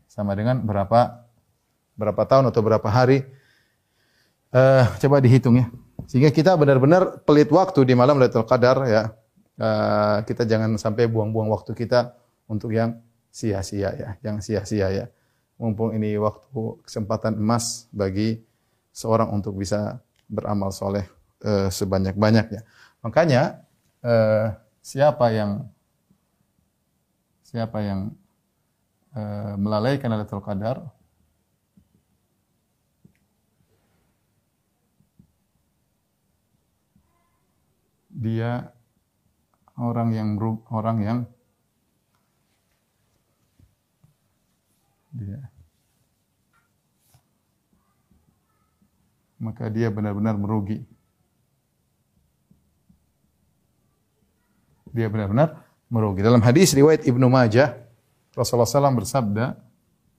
Sama 0.09 0.33
dengan 0.33 0.57
berapa 0.65 1.21
berapa 1.93 2.21
tahun 2.25 2.49
atau 2.49 2.61
berapa 2.65 2.89
hari? 2.89 3.21
Uh, 4.49 4.89
coba 4.97 5.21
dihitung 5.21 5.61
ya. 5.61 5.69
Sehingga 6.05 6.29
kita 6.29 6.53
benar-benar 6.53 7.25
pelit 7.25 7.49
waktu 7.49 7.81
di 7.81 7.97
malam 7.97 8.21
Lailatul 8.21 8.45
Qadar 8.45 8.85
ya. 8.85 9.03
Uh, 9.57 10.21
kita 10.29 10.45
jangan 10.45 10.77
sampai 10.77 11.09
buang-buang 11.09 11.49
waktu 11.49 11.73
kita 11.73 12.13
untuk 12.45 12.77
yang 12.77 13.01
sia-sia 13.33 13.89
ya, 13.97 14.09
yang 14.21 14.37
sia-sia 14.37 14.93
ya. 14.93 15.05
Mumpung 15.57 15.97
ini 15.97 16.13
waktu 16.21 16.77
kesempatan 16.85 17.33
emas 17.33 17.89
bagi 17.89 18.37
seorang 18.93 19.33
untuk 19.33 19.57
bisa 19.57 19.97
beramal 20.29 20.69
soleh 20.69 21.09
uh, 21.41 21.73
sebanyak-banyaknya. 21.73 22.61
Makanya 23.01 23.65
uh, 24.05 24.53
siapa 24.85 25.33
yang 25.33 25.65
siapa 27.41 27.81
yang 27.81 28.13
melalaikan 29.57 30.13
Lailatul 30.13 30.45
Qadar 30.45 30.93
dia 38.17 38.73
orang 39.77 40.09
yang 40.17 40.29
orang 40.73 40.97
yang 41.05 41.19
dia 45.13 45.53
maka 49.37 49.69
dia 49.69 49.87
benar-benar 49.93 50.35
merugi. 50.35 50.81
Dia 54.93 55.07
benar-benar 55.13 55.61
merugi. 55.93 56.25
Dalam 56.25 56.41
hadis 56.41 56.73
riwayat 56.73 57.05
Ibnu 57.05 57.29
Majah, 57.29 57.77
Rasulullah 58.33 58.69
SAW 58.69 58.97
bersabda, 58.97 59.53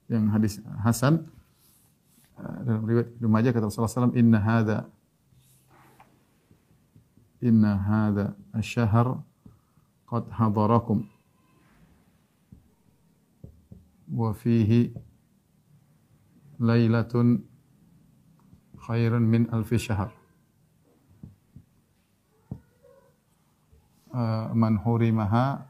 yang 0.09 0.31
hadis 0.31 0.63
Hasan, 0.81 1.27
eh, 2.39 2.57
dalam 2.63 2.83
riwayat 2.87 3.09
Ibnu 3.19 3.27
Majah 3.27 3.51
kata 3.51 3.67
Rasulullah 3.67 3.91
SAW, 3.91 4.15
Inna 4.15 4.39
hadha, 4.39 4.87
Inna 7.41 7.77
hadha 7.77 8.35
asyahar 8.53 9.23
qad 10.09 10.27
hadarakum. 10.31 11.07
Wa 14.11 14.33
fihi 14.33 14.91
lailatun 16.59 17.43
khairan 18.85 19.23
min 19.23 19.47
alfi 19.53 19.79
syahr. 19.79 20.11
Uh, 24.09 24.49
man 24.57 24.75
hurimaha 24.83 25.69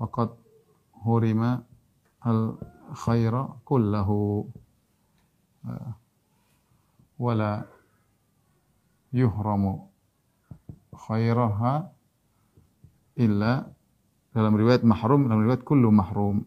faqad 0.00 0.32
hurima 1.04 1.62
al 2.24 2.56
khaira 2.96 3.42
kullahu 3.68 4.48
uh, 5.68 5.92
wala 7.18 7.66
yuhramu 9.14 9.86
khairaha 10.94 11.90
illa 13.14 13.70
dalam 14.34 14.52
riwayat 14.58 14.82
mahrum 14.82 15.30
dalam 15.30 15.46
riwayat 15.46 15.62
kullu 15.62 15.94
mahrum 15.94 16.42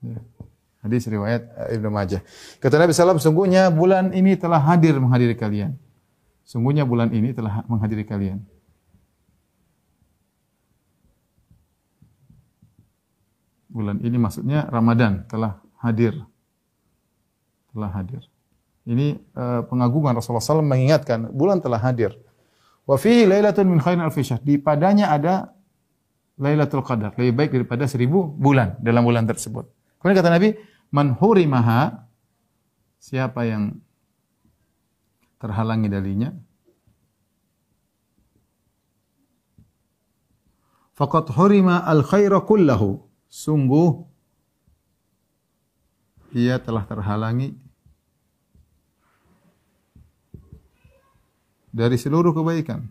ya. 0.00 0.16
Hadis 0.80 1.04
riwayat 1.12 1.44
eh, 1.68 1.76
Ibnu 1.76 1.92
Majah. 1.92 2.24
Kata 2.56 2.80
Nabi 2.80 2.96
SAW, 2.96 3.20
sungguhnya 3.20 3.68
bulan 3.68 4.16
ini 4.16 4.32
telah 4.40 4.56
hadir 4.64 4.96
menghadiri 4.96 5.36
kalian. 5.36 5.76
Sungguhnya 6.40 6.88
bulan 6.88 7.12
ini 7.12 7.36
telah 7.36 7.68
menghadiri 7.68 8.08
kalian. 8.08 8.40
Bulan 13.70 14.00
ini 14.02 14.16
maksudnya 14.16 14.66
Ramadan 14.72 15.28
telah 15.28 15.60
hadir. 15.84 16.16
Telah 17.70 17.90
hadir. 17.92 18.24
Ini 18.88 19.20
uh, 19.36 19.60
pengagungan 19.68 20.16
Rasulullah 20.16 20.42
SAW 20.42 20.64
mengingatkan 20.64 21.28
bulan 21.30 21.60
telah 21.60 21.78
hadir. 21.80 22.16
Wa 22.88 22.96
fihi 22.96 23.28
lailatun 23.28 23.68
min 23.68 23.78
khairin 23.78 24.00
alfi 24.00 24.24
syahr. 24.24 24.40
Di 24.40 24.56
padanya 24.56 25.12
ada 25.12 25.52
Lailatul 26.40 26.80
Qadar, 26.80 27.12
lebih 27.20 27.36
baik 27.36 27.50
daripada 27.52 27.84
seribu 27.84 28.24
bulan 28.24 28.80
dalam 28.80 29.04
bulan 29.04 29.28
tersebut. 29.28 29.68
Kemudian 30.00 30.24
kata 30.24 30.32
Nabi, 30.32 30.56
man 30.88 31.12
hurimaha 31.12 32.08
siapa 32.96 33.44
yang 33.44 33.76
terhalangi 35.40 35.88
darinya 35.88 36.36
faqad 40.92 41.32
hurima 41.32 41.80
al 41.88 42.04
khaira 42.04 42.44
kullahu 42.44 43.00
sungguh 43.32 44.04
ia 46.36 46.60
telah 46.60 46.84
terhalangi 46.84 47.56
dari 51.70 51.96
seluruh 51.96 52.34
kebaikan 52.34 52.86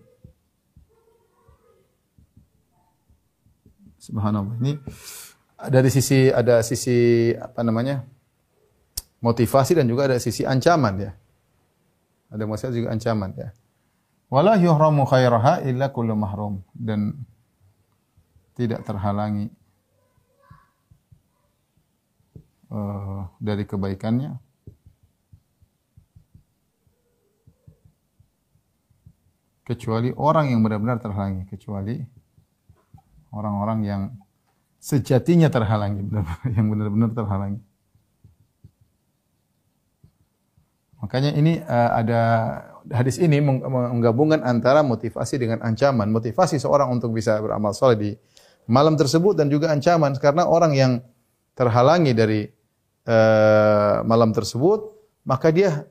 subhanallah 3.99 4.55
ini 4.63 4.79
dari 5.67 5.91
sisi 5.91 6.31
ada 6.31 6.63
sisi 6.63 7.29
apa 7.35 7.59
namanya 7.67 8.07
motivasi 9.19 9.75
dan 9.75 9.85
juga 9.87 10.07
ada 10.07 10.17
sisi 10.19 10.47
ancaman 10.47 10.95
ya. 10.95 11.11
Ada 12.31 12.43
motivasi 12.47 12.79
juga 12.79 12.95
ancaman 12.95 13.31
ya. 13.35 13.49
Wala 14.29 14.55
yuhramu 14.55 15.03
khairaha 15.09 15.65
illa 15.65 15.89
kullu 15.89 16.13
mahrum 16.13 16.61
dan 16.71 17.17
tidak 18.53 18.85
terhalangi 18.85 19.49
uh, 22.69 23.25
dari 23.41 23.65
kebaikannya 23.65 24.37
kecuali 29.69 30.09
orang 30.17 30.49
yang 30.49 30.65
benar-benar 30.65 30.97
terhalangi 30.97 31.45
kecuali 31.45 32.01
orang-orang 33.29 33.79
yang 33.85 34.01
sejatinya 34.81 35.53
terhalangi, 35.53 36.01
yang 36.57 36.65
benar-benar 36.73 37.13
terhalangi. 37.13 37.61
Makanya 40.99 41.37
ini 41.37 41.61
uh, 41.61 41.91
ada 41.95 42.21
hadis 42.89 43.21
ini 43.21 43.37
menggabungkan 43.39 44.41
antara 44.41 44.81
motivasi 44.81 45.37
dengan 45.37 45.61
ancaman. 45.61 46.09
Motivasi 46.09 46.57
seorang 46.57 46.89
untuk 46.89 47.13
bisa 47.13 47.37
beramal 47.37 47.71
soleh 47.71 47.95
di 47.95 48.11
malam 48.65 48.97
tersebut 48.97 49.37
dan 49.37 49.47
juga 49.53 49.69
ancaman 49.69 50.17
karena 50.17 50.49
orang 50.49 50.73
yang 50.73 50.91
terhalangi 51.53 52.11
dari 52.11 52.41
uh, 53.05 54.05
malam 54.05 54.33
tersebut 54.33 54.93
maka 55.25 55.49
dia 55.49 55.85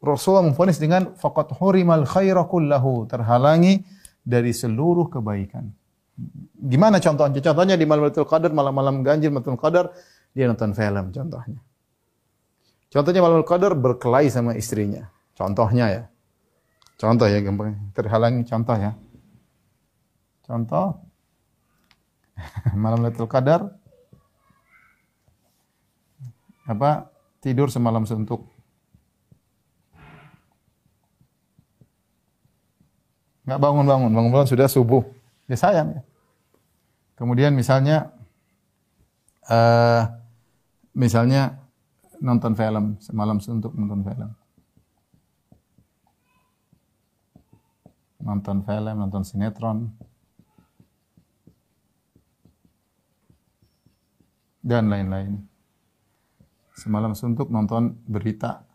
Rasulullah 0.00 0.48
memfonis 0.48 0.80
dengan 0.80 1.12
faqat 1.12 1.60
hurimal 1.60 2.08
khaira 2.08 2.48
kullahu 2.48 3.04
terhalangi 3.04 3.84
dari 4.24 4.52
seluruh 4.56 5.12
kebaikan. 5.12 5.68
Gimana 6.56 7.00
contohnya? 7.00 7.40
Contohnya 7.40 7.76
di 7.76 7.84
malam 7.84 8.08
Lailatul 8.08 8.28
Qadar, 8.28 8.52
malam-malam 8.52 9.04
ganjil 9.04 9.28
Lailatul 9.32 9.60
Qadar, 9.60 9.92
dia 10.32 10.48
nonton 10.48 10.72
film 10.72 11.04
contohnya. 11.12 11.60
Contohnya 12.90 13.20
malam 13.20 13.44
Qadar 13.44 13.72
berkelahi 13.76 14.28
sama 14.32 14.56
istrinya. 14.56 15.08
Contohnya 15.36 15.86
ya. 15.88 16.02
Contoh 17.00 17.28
ya 17.28 17.40
gampang. 17.40 17.76
Terhalangi 17.96 18.44
contoh 18.44 18.76
ya. 18.76 18.92
Contoh 20.44 20.86
malam 22.76 23.04
Lailatul 23.04 23.28
Qadar 23.28 23.68
apa? 26.68 27.08
Tidur 27.40 27.72
semalam 27.72 28.04
suntuk. 28.04 28.59
Enggak 33.44 33.60
bangun-bangun, 33.60 34.10
bangun-bangun 34.12 34.48
sudah 34.48 34.68
subuh. 34.68 35.02
Ya 35.48 35.56
sayang 35.56 35.96
ya. 35.96 36.02
Kemudian 37.16 37.52
misalnya 37.56 38.12
uh, 39.48 40.08
misalnya 40.96 41.60
nonton 42.20 42.52
film 42.52 43.00
semalam 43.00 43.40
untuk 43.40 43.72
nonton 43.72 44.00
film. 44.04 44.30
Nonton 48.20 48.56
film, 48.68 48.94
nonton 49.00 49.22
sinetron. 49.24 49.88
Dan 54.60 54.92
lain-lain. 54.92 55.40
Semalam 56.76 57.16
suntuk 57.16 57.48
nonton 57.48 57.96
berita 58.04 58.68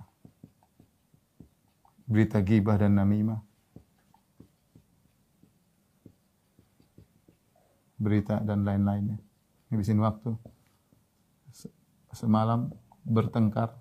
berita 2.10 2.42
gibah 2.42 2.78
dan 2.82 2.98
namimah. 2.98 3.45
Berita 7.96 8.40
dan 8.44 8.68
lain-lainnya. 8.68 9.18
Ngabisin 9.72 10.00
waktu. 10.00 10.36
Semalam 12.16 12.72
bertengkar 13.04 13.76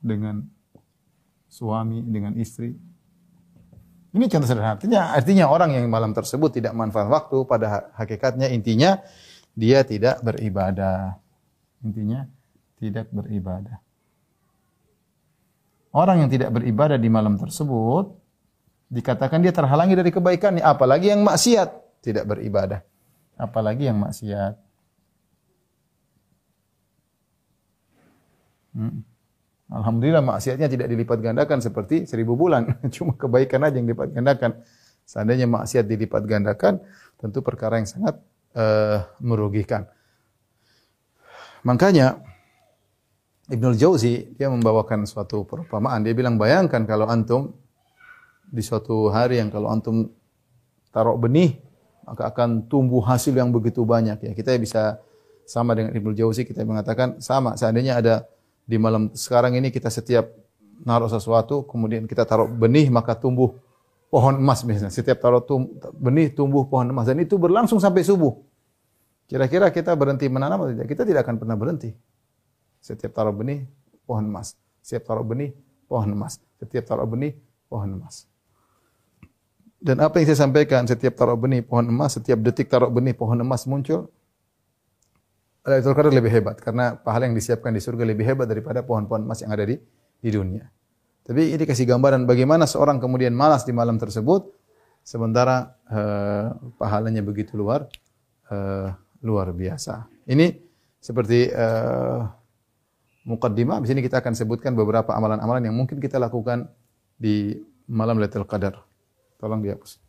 dengan 0.00 0.46
suami, 1.50 2.00
dengan 2.06 2.32
istri. 2.38 2.72
Ini 4.08 4.24
contoh 4.24 4.48
sederhana. 4.48 4.80
Artinya, 4.80 5.12
artinya 5.12 5.44
orang 5.52 5.76
yang 5.76 5.84
malam 5.92 6.16
tersebut 6.16 6.60
tidak 6.60 6.72
manfaat 6.72 7.12
waktu, 7.12 7.44
pada 7.44 7.92
hakikatnya 7.92 8.48
intinya 8.48 9.04
dia 9.52 9.84
tidak 9.84 10.24
beribadah. 10.24 11.20
Intinya 11.84 12.24
tidak 12.80 13.12
beribadah. 13.12 13.84
Orang 15.92 16.24
yang 16.24 16.30
tidak 16.30 16.52
beribadah 16.52 16.96
di 16.96 17.08
malam 17.10 17.36
tersebut, 17.36 18.12
dikatakan 18.88 19.44
dia 19.44 19.52
terhalangi 19.52 19.94
dari 19.94 20.08
kebaikannya, 20.08 20.64
apalagi 20.64 21.12
yang 21.12 21.22
maksiat 21.24 22.00
tidak 22.00 22.24
beribadah. 22.24 22.80
Apalagi 23.38 23.86
yang 23.86 24.00
maksiat. 24.00 24.54
Hmm. 28.74 29.04
Alhamdulillah 29.68 30.24
maksiatnya 30.24 30.68
tidak 30.72 30.88
dilipat 30.88 31.20
gandakan 31.20 31.60
seperti 31.60 32.08
seribu 32.08 32.34
bulan. 32.34 32.64
Cuma 32.94 33.12
kebaikan 33.12 33.60
aja 33.68 33.76
yang 33.76 33.86
dilipat 33.86 34.10
gandakan. 34.16 34.64
Seandainya 35.04 35.48
maksiat 35.48 35.84
dilipat 35.88 36.24
gandakan, 36.24 36.80
tentu 37.20 37.40
perkara 37.40 37.80
yang 37.80 37.88
sangat 37.88 38.20
uh, 38.56 39.04
merugikan. 39.20 39.88
Makanya 41.64 42.20
Ibnul 43.48 43.76
Jauzi 43.76 44.36
dia 44.36 44.52
membawakan 44.52 45.08
suatu 45.08 45.44
perumpamaan. 45.48 46.04
Dia 46.04 46.12
bilang 46.12 46.36
bayangkan 46.36 46.84
kalau 46.84 47.08
antum 47.08 47.56
di 48.48 48.62
suatu 48.64 49.12
hari 49.12 49.40
yang 49.40 49.52
kalau 49.52 49.68
antum 49.68 50.08
taruh 50.88 51.20
benih 51.20 51.60
maka 52.08 52.32
akan 52.32 52.64
tumbuh 52.64 53.04
hasil 53.04 53.36
yang 53.36 53.52
begitu 53.52 53.84
banyak 53.84 54.24
ya. 54.24 54.32
Kita 54.32 54.56
bisa 54.56 54.96
sama 55.44 55.76
dengan 55.76 55.92
Ibnu 55.92 56.12
Jauzi 56.16 56.44
kita 56.44 56.64
mengatakan 56.64 57.20
sama 57.20 57.56
seandainya 57.56 58.00
ada 58.00 58.14
di 58.68 58.76
malam 58.76 59.12
sekarang 59.12 59.56
ini 59.56 59.72
kita 59.72 59.88
setiap 59.88 60.28
naruh 60.84 61.08
sesuatu 61.08 61.64
kemudian 61.64 62.04
kita 62.04 62.28
taruh 62.28 62.48
benih 62.48 62.88
maka 62.92 63.16
tumbuh 63.16 63.56
pohon 64.08 64.40
emas 64.40 64.64
misalnya. 64.64 64.92
Setiap 64.92 65.20
taruh 65.20 65.44
tum, 65.44 65.68
benih 65.96 66.32
tumbuh 66.32 66.64
pohon 66.64 66.88
emas 66.88 67.08
dan 67.08 67.20
itu 67.20 67.36
berlangsung 67.36 67.78
sampai 67.78 68.04
subuh. 68.04 68.32
Kira-kira 69.28 69.68
kita 69.68 69.92
berhenti 69.92 70.24
menanam 70.32 70.64
atau 70.64 70.72
tidak? 70.72 70.88
Kita 70.88 71.02
tidak 71.04 71.28
akan 71.28 71.36
pernah 71.36 71.56
berhenti. 71.56 71.92
Setiap 72.80 73.12
taruh 73.12 73.36
benih 73.36 73.68
pohon 74.08 74.24
emas. 74.24 74.56
Setiap 74.80 75.12
taruh 75.12 75.24
benih 75.24 75.52
pohon 75.84 76.08
emas. 76.08 76.40
Setiap 76.56 76.88
taruh 76.88 77.04
benih 77.04 77.36
pohon 77.68 78.00
emas. 78.00 78.24
Dan 79.78 80.02
apa 80.02 80.18
yang 80.18 80.26
saya 80.26 80.42
sampaikan 80.42 80.82
setiap 80.90 81.14
taruh 81.14 81.38
benih 81.38 81.62
pohon 81.62 81.86
emas, 81.86 82.18
setiap 82.18 82.42
detik 82.42 82.66
taruh 82.66 82.90
benih 82.90 83.14
pohon 83.14 83.38
emas 83.38 83.62
muncul, 83.70 84.10
Lailatul 85.68 85.94
Qadar 85.94 86.12
lebih 86.16 86.32
hebat 86.32 86.56
karena 86.64 86.96
pahala 86.96 87.28
yang 87.28 87.36
disiapkan 87.36 87.68
di 87.76 87.80
surga 87.84 88.08
lebih 88.08 88.24
hebat 88.24 88.48
daripada 88.48 88.80
pohon-pohon 88.80 89.28
emas 89.28 89.44
yang 89.44 89.52
ada 89.52 89.68
di 89.68 89.76
di 90.18 90.30
dunia. 90.32 90.64
Tapi 91.28 91.52
ini 91.52 91.62
kasih 91.68 91.84
gambaran 91.84 92.24
bagaimana 92.24 92.64
seorang 92.64 92.96
kemudian 92.96 93.36
malas 93.36 93.68
di 93.68 93.76
malam 93.76 94.00
tersebut 94.00 94.48
sementara 95.04 95.76
uh, 95.92 96.56
pahalanya 96.80 97.20
begitu 97.20 97.52
luar 97.60 97.84
uh, 98.48 98.96
luar 99.20 99.52
biasa. 99.52 100.08
Ini 100.24 100.56
seperti 100.96 101.52
uh, 101.52 102.24
mukaddimah. 103.28 103.84
Di 103.84 103.92
sini 103.92 104.00
kita 104.00 104.24
akan 104.24 104.32
sebutkan 104.32 104.72
beberapa 104.72 105.12
amalan-amalan 105.12 105.68
yang 105.68 105.76
mungkin 105.76 106.00
kita 106.00 106.16
lakukan 106.16 106.64
di 107.20 107.60
malam 107.92 108.16
Lailatul 108.16 108.48
Qadar. 108.48 108.87
Tolong 109.38 109.62
dihapus. 109.62 110.02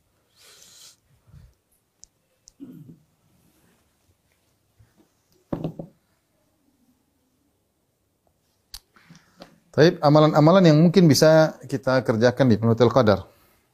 Tapi 9.69 9.95
amalan-amalan 10.01 10.65
yang 10.65 10.77
mungkin 10.81 11.07
bisa 11.07 11.55
kita 11.69 12.03
kerjakan 12.03 12.51
di 12.51 12.59
Lailatul 12.59 12.91
Qadar. 12.91 13.23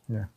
Ya. 0.06 0.30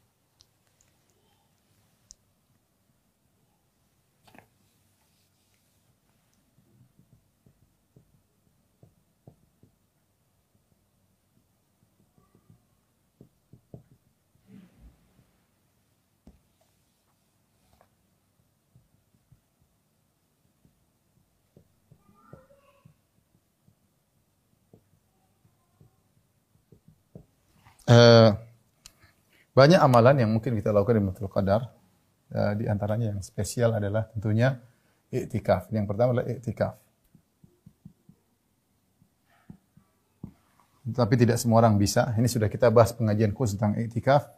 Uh, 27.89 28.37
banyak 29.57 29.81
amalan 29.81 30.21
yang 30.21 30.31
mungkin 30.31 30.53
kita 30.61 30.77
lakukan 30.77 31.01
di 31.01 31.03
Lailatul 31.09 31.33
Qadar. 31.33 31.73
Uh, 32.29 32.53
di 32.61 32.69
antaranya 32.69 33.17
yang 33.17 33.25
spesial 33.25 33.73
adalah 33.81 34.05
tentunya 34.13 34.61
iktikaf. 35.09 35.73
Yang 35.73 35.89
pertama 35.89 36.13
adalah 36.13 36.29
iktikaf. 36.29 36.77
Tapi 40.89 41.15
tidak 41.17 41.41
semua 41.41 41.65
orang 41.65 41.81
bisa. 41.81 42.13
Ini 42.13 42.29
sudah 42.29 42.53
kita 42.53 42.69
bahas 42.69 42.93
pengajian 42.93 43.33
khusus 43.33 43.57
tentang 43.57 43.81
iktikaf. 43.81 44.29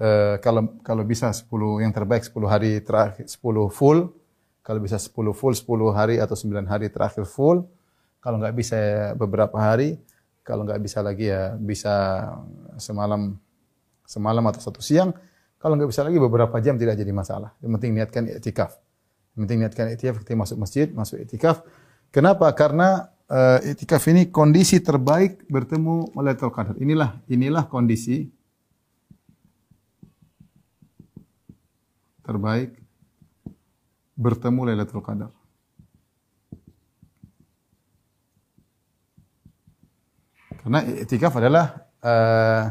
Uh, 0.00 0.40
kalau 0.40 0.80
kalau 0.80 1.04
bisa 1.04 1.28
10 1.28 1.84
yang 1.84 1.92
terbaik 1.92 2.24
10 2.24 2.32
hari 2.48 2.80
terakhir 2.80 3.28
10 3.28 3.68
full. 3.68 4.08
Kalau 4.64 4.80
bisa 4.80 4.96
10 4.96 5.36
full 5.36 5.52
10 5.52 5.68
hari 5.92 6.16
atau 6.16 6.32
9 6.32 6.64
hari 6.64 6.88
terakhir 6.88 7.28
full. 7.28 7.68
Kalau 8.24 8.40
nggak 8.40 8.56
bisa 8.56 8.76
beberapa 9.16 9.56
hari, 9.56 9.96
kalau 10.40 10.64
nggak 10.64 10.80
bisa 10.80 11.04
lagi 11.04 11.28
ya 11.28 11.54
bisa 11.54 12.26
semalam 12.80 13.36
semalam 14.08 14.44
atau 14.50 14.60
satu 14.60 14.82
siang. 14.82 15.14
Kalau 15.60 15.76
nggak 15.76 15.90
bisa 15.92 16.02
lagi 16.02 16.16
beberapa 16.16 16.56
jam 16.64 16.80
tidak 16.80 16.96
jadi 16.96 17.12
masalah. 17.12 17.52
Yang 17.60 17.70
penting 17.78 17.92
niatkan 17.94 18.22
itikaf. 18.26 18.80
Yang 19.36 19.40
penting 19.46 19.58
niatkan 19.60 19.86
itikaf 19.92 20.14
ketika 20.24 20.36
masuk 20.40 20.56
masjid, 20.58 20.88
masuk 20.90 21.20
itikaf. 21.20 21.62
Kenapa? 22.10 22.48
Karena 22.56 23.12
uh, 23.30 23.60
itikaf 23.62 24.02
ini 24.10 24.32
kondisi 24.32 24.82
terbaik 24.82 25.46
bertemu 25.46 26.16
Lailatul 26.18 26.50
Qadar. 26.50 26.74
Inilah 26.80 27.20
inilah 27.30 27.68
kondisi 27.70 28.26
terbaik 32.24 32.74
bertemu 34.16 34.60
Lailatul 34.72 35.04
Qadar. 35.04 35.39
Karena 40.60 40.84
itikaf 40.84 41.32
adalah 41.40 41.88
uh, 42.04 42.64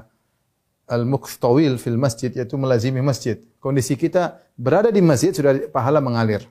al-muqtawil 0.89 1.81
fil 1.81 1.97
masjid 1.97 2.29
yaitu 2.29 2.55
melazimi 2.57 3.01
masjid. 3.01 3.41
Kondisi 3.57 3.97
kita 3.97 4.39
berada 4.53 4.93
di 4.93 5.01
masjid 5.01 5.33
sudah 5.33 5.69
pahala 5.73 5.99
mengalir. 5.99 6.45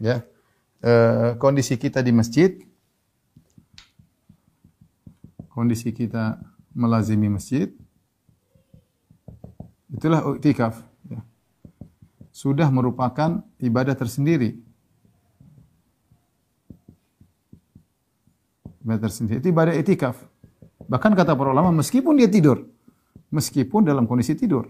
Ya. 0.00 0.24
Uh, 0.82 1.38
kondisi 1.38 1.78
kita 1.78 2.02
di 2.02 2.10
masjid 2.10 2.58
kondisi 5.52 5.92
kita 5.92 6.40
melazimi 6.72 7.28
masjid 7.28 7.68
itulah 9.92 10.24
itikaf 10.40 10.80
ya. 11.04 11.20
sudah 12.32 12.72
merupakan 12.72 13.44
ibadah 13.60 13.92
tersendiri 13.92 14.56
ibadah 18.80 19.12
tersendiri 19.12 19.38
itu 19.44 19.48
ibadah 19.52 19.76
itikaf 19.76 20.16
Bahkan 20.92 21.16
kata 21.16 21.32
para 21.32 21.56
ulama 21.56 21.72
meskipun 21.72 22.20
dia 22.20 22.28
tidur, 22.28 22.68
meskipun 23.32 23.80
dalam 23.80 24.04
kondisi 24.04 24.36
tidur. 24.36 24.68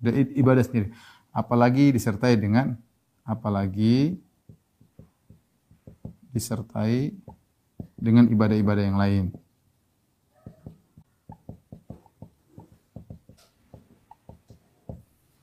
Dan 0.00 0.24
ibadah 0.32 0.64
sendiri. 0.64 0.88
Apalagi 1.36 1.92
disertai 1.92 2.40
dengan 2.40 2.80
apalagi 3.28 4.16
disertai 6.32 7.12
dengan 7.92 8.24
ibadah-ibadah 8.24 8.84
yang 8.88 8.96
lain. 8.96 9.24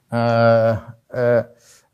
Uh, 0.09 0.73
uh, 1.13 1.43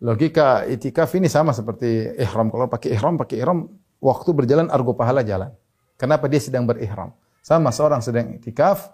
Logika 0.02 0.66
itikaf 0.66 1.14
ini 1.14 1.30
sama 1.30 1.54
seperti 1.54 2.18
ihram. 2.18 2.50
Kalau 2.50 2.66
pakai 2.66 2.98
ihram, 2.98 3.22
pakai 3.22 3.38
ihram, 3.38 3.70
waktu 4.02 4.34
berjalan 4.34 4.66
argo 4.74 4.98
pahala 4.98 5.22
jalan. 5.22 5.54
Kenapa 5.94 6.26
dia 6.26 6.42
sedang 6.42 6.66
berihram? 6.66 7.14
Sama 7.46 7.70
seorang 7.70 8.02
sedang 8.02 8.34
itikaf, 8.34 8.90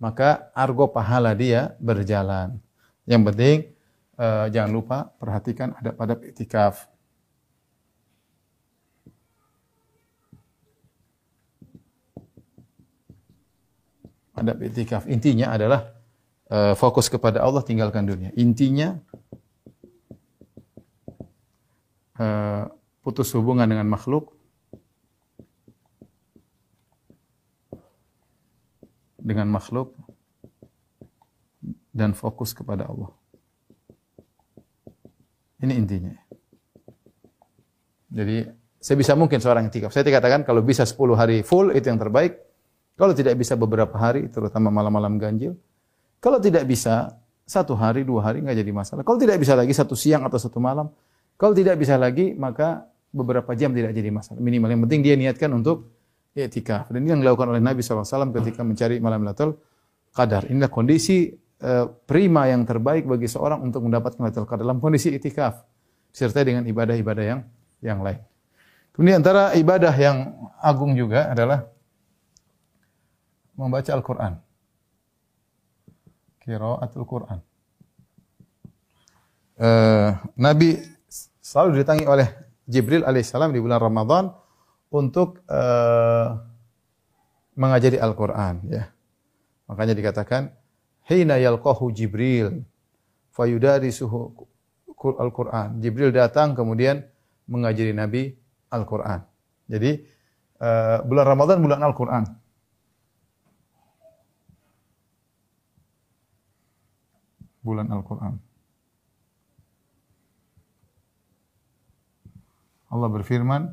maka 0.00 0.48
argo 0.56 0.88
pahala 0.88 1.36
dia 1.36 1.76
berjalan. 1.76 2.56
Yang 3.04 3.22
penting 3.28 3.56
uh, 4.16 4.48
jangan 4.48 4.72
lupa 4.72 4.98
perhatikan 5.20 5.76
adab-adab 5.76 6.24
itikaf. 6.24 6.88
Adab 14.40 14.56
itikaf 14.64 15.04
intinya 15.04 15.52
adalah 15.52 15.92
uh, 16.48 16.72
fokus 16.72 17.12
kepada 17.12 17.44
Allah 17.44 17.60
tinggalkan 17.60 18.08
dunia. 18.08 18.32
Intinya 18.40 18.96
Eh, 19.29 19.29
putus 23.00 23.32
hubungan 23.32 23.64
dengan 23.64 23.88
makhluk 23.88 24.36
dengan 29.20 29.48
makhluk 29.52 29.92
dan 31.92 32.16
fokus 32.16 32.56
kepada 32.56 32.88
Allah. 32.88 33.12
Ini 35.60 35.76
intinya. 35.76 36.16
Jadi 38.10 38.48
sebisa 38.80 39.12
mungkin 39.12 39.38
seorang 39.38 39.68
itikaf. 39.68 39.92
Saya 39.92 40.08
katakan 40.08 40.42
kalau 40.42 40.64
bisa 40.64 40.88
10 40.88 40.96
hari 41.14 41.44
full 41.44 41.76
itu 41.76 41.86
yang 41.92 42.00
terbaik. 42.00 42.40
Kalau 42.96 43.16
tidak 43.16 43.36
bisa 43.40 43.56
beberapa 43.56 43.96
hari, 43.96 44.28
terutama 44.28 44.68
malam-malam 44.68 45.16
ganjil. 45.16 45.56
Kalau 46.20 46.36
tidak 46.36 46.68
bisa 46.68 47.16
satu 47.48 47.72
hari, 47.72 48.04
dua 48.04 48.28
hari 48.28 48.44
nggak 48.44 48.60
jadi 48.60 48.72
masalah. 48.76 49.02
Kalau 49.08 49.16
tidak 49.16 49.40
bisa 49.40 49.56
lagi 49.56 49.72
satu 49.72 49.96
siang 49.96 50.20
atau 50.28 50.36
satu 50.36 50.60
malam, 50.60 50.92
kalau 51.40 51.56
tidak 51.56 51.80
bisa 51.80 51.96
lagi, 51.96 52.36
maka 52.36 52.84
beberapa 53.08 53.56
jam 53.56 53.72
tidak 53.72 53.96
jadi 53.96 54.12
masalah. 54.12 54.44
Minimal 54.44 54.76
yang 54.76 54.82
penting 54.84 55.00
dia 55.00 55.16
niatkan 55.16 55.48
untuk 55.56 55.88
i'tikaf. 56.36 56.92
Dan 56.92 57.08
ini 57.08 57.16
yang 57.16 57.20
dilakukan 57.24 57.56
oleh 57.56 57.64
Nabi 57.64 57.80
SAW 57.80 58.28
ketika 58.28 58.60
mencari 58.60 59.00
malam 59.00 59.24
Lailatul 59.24 59.56
Qadar. 60.12 60.52
Inilah 60.52 60.68
kondisi 60.68 61.32
uh, 61.64 61.88
prima 62.04 62.44
yang 62.44 62.68
terbaik 62.68 63.08
bagi 63.08 63.24
seorang 63.24 63.64
untuk 63.64 63.88
mendapatkan 63.88 64.20
Lailatul 64.20 64.44
Qadar 64.44 64.68
dalam 64.68 64.84
kondisi 64.84 65.16
i'tikaf 65.16 65.64
disertai 66.12 66.44
dengan 66.44 66.68
ibadah-ibadah 66.68 67.24
yang 67.24 67.40
yang 67.80 68.04
lain. 68.04 68.20
Kemudian 68.92 69.24
antara 69.24 69.56
ibadah 69.56 69.96
yang 69.96 70.36
agung 70.60 70.92
juga 70.92 71.32
adalah 71.32 71.64
membaca 73.56 73.90
Al-Qur'an. 73.96 74.36
Qiraatul 76.44 77.06
Qur'an. 77.08 77.40
Uh, 79.56 80.20
Nabi 80.36 80.99
selalu 81.50 81.82
didatangi 81.82 82.06
oleh 82.06 82.30
Jibril 82.70 83.02
alaihissalam 83.02 83.50
di 83.50 83.58
bulan 83.58 83.82
Ramadan 83.82 84.30
untuk 84.94 85.42
uh, 85.50 86.38
mengajari 87.58 87.98
Al-Qur'an 87.98 88.62
ya. 88.70 88.86
Makanya 89.66 89.98
dikatakan 89.98 90.54
hina 91.10 91.42
yalqahu 91.42 91.90
Jibril 91.90 92.62
fayudarisuhu 93.34 94.46
Al-Qur'an. 95.18 95.82
Jibril 95.82 96.14
datang 96.14 96.54
kemudian 96.54 97.02
mengajari 97.50 97.90
Nabi 97.90 98.30
Al-Qur'an. 98.70 99.26
Jadi 99.66 100.06
uh, 100.62 101.02
bulan 101.02 101.26
Ramadan 101.34 101.58
bulan 101.58 101.82
Al-Qur'an. 101.82 102.24
Bulan 107.66 107.90
Al-Qur'an. 107.90 108.49
Allah 112.90 113.08
berfirman, 113.08 113.70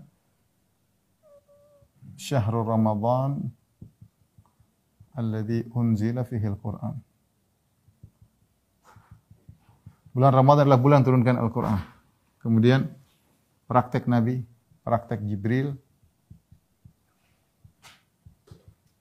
"Syahrul 2.15 2.69
Ramadan 2.69 3.49
alladhi 5.17 5.65
unzila 5.73 6.21
fihi 6.21 6.45
al-Qur'an." 6.45 7.01
Bulan 10.17 10.33
Ramadan 10.33 10.65
adalah 10.65 10.81
bulan 10.81 11.05
turunkan 11.05 11.37
Al-Qur'an. 11.37 11.77
Kemudian 12.41 12.89
praktek 13.69 14.09
Nabi, 14.09 14.41
praktek 14.81 15.21
Jibril 15.21 15.77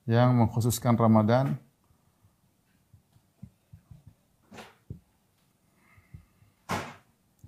yang 0.05 0.37
mengkhususkan 0.37 0.93
Ramadan 0.93 1.57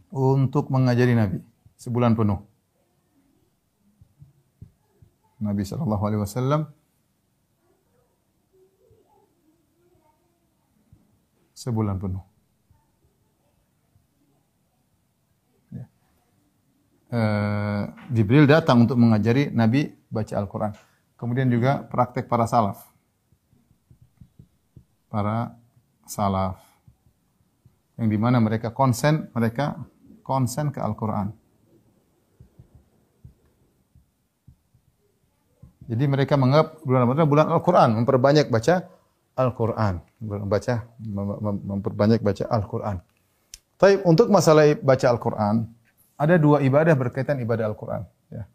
untuk 0.10 0.74
mengajari 0.74 1.14
Nabi 1.14 1.38
sebulan 1.78 2.18
penuh. 2.18 2.49
Nabi 5.40 5.64
sallallahu 5.64 6.04
alaihi 6.04 6.22
wasallam 6.22 6.68
sebulan 11.56 11.96
penuh. 12.00 12.24
Ya. 15.76 15.86
Uh, 17.12 17.84
Jibril 18.16 18.48
datang 18.48 18.84
untuk 18.84 19.00
mengajari 19.00 19.52
Nabi 19.52 19.92
baca 20.12 20.36
Al-Quran. 20.40 20.72
Kemudian 21.20 21.52
juga 21.52 21.84
praktek 21.88 22.32
para 22.32 22.48
salaf. 22.48 22.88
Para 25.12 25.56
salaf. 26.08 26.64
Yang 28.00 28.08
di 28.16 28.18
mana 28.20 28.40
mereka 28.40 28.72
konsen, 28.72 29.28
mereka 29.36 29.76
konsen 30.24 30.72
ke 30.72 30.80
Al-Quran. 30.80 31.39
Jadi 35.90 36.06
mereka 36.06 36.38
menganggap 36.38 36.86
bulan 36.86 37.02
Ramadan 37.10 37.26
bulan 37.26 37.48
Al-Quran, 37.50 37.90
memperbanyak 37.98 38.48
baca 38.54 38.86
Al-Quran, 39.34 39.94
membaca 40.22 40.86
memperbanyak 41.66 42.22
baca 42.22 42.46
Al-Quran. 42.46 43.02
Tapi 43.80 44.06
untuk 44.06 44.30
masalah 44.30 44.78
baca 44.78 45.06
Al-Quran, 45.10 45.66
ada 46.14 46.36
dua 46.38 46.62
ibadah 46.62 46.94
berkaitan 46.94 47.42
ibadah 47.42 47.74
Al-Quran. 47.74 48.06
Ya. 48.30 48.46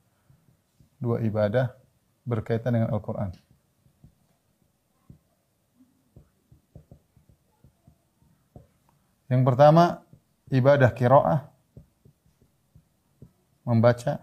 Dua 1.03 1.18
ibadah 1.27 1.75
berkaitan 2.23 2.79
dengan 2.79 2.94
Al-Quran. 2.94 3.35
Yang 9.27 9.42
pertama, 9.42 10.05
ibadah 10.55 10.92
kiroah, 10.94 11.49
membaca 13.64 14.20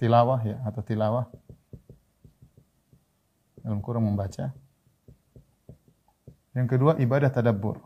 tilawah 0.00 0.40
ya 0.40 0.56
atau 0.64 0.80
tilawah 0.80 1.28
dalam 3.60 3.84
kurang 3.84 4.08
membaca. 4.08 4.56
Yang 6.56 6.66
kedua 6.72 6.96
ibadah 6.96 7.28
tadabbur. 7.28 7.76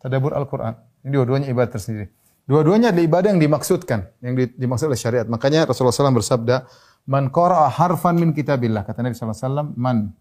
Tadabbur 0.00 0.36
Al-Qur'an. 0.36 0.76
Ini 1.00 1.12
dua-duanya 1.16 1.48
ibadah 1.48 1.80
tersendiri. 1.80 2.12
Dua-duanya 2.44 2.92
adalah 2.92 3.04
ibadah 3.04 3.28
yang 3.32 3.40
dimaksudkan, 3.40 4.10
yang 4.20 4.34
dimaksud 4.36 4.88
oleh 4.88 5.00
syariat. 5.00 5.26
Makanya 5.28 5.68
Rasulullah 5.68 5.94
SAW 5.94 6.18
bersabda, 6.18 6.66
"Man 7.08 7.28
qara'a 7.30 7.68
harfan 7.68 8.16
min 8.16 8.32
kitabillah." 8.32 8.84
Kata 8.84 9.04
Nabi 9.04 9.14
SAW, 9.14 9.76
"Man 9.76 10.12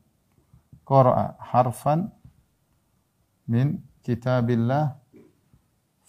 qara'a 0.83 1.39
harfan 1.41 2.11
min 3.49 3.81
kitabillah 4.03 4.98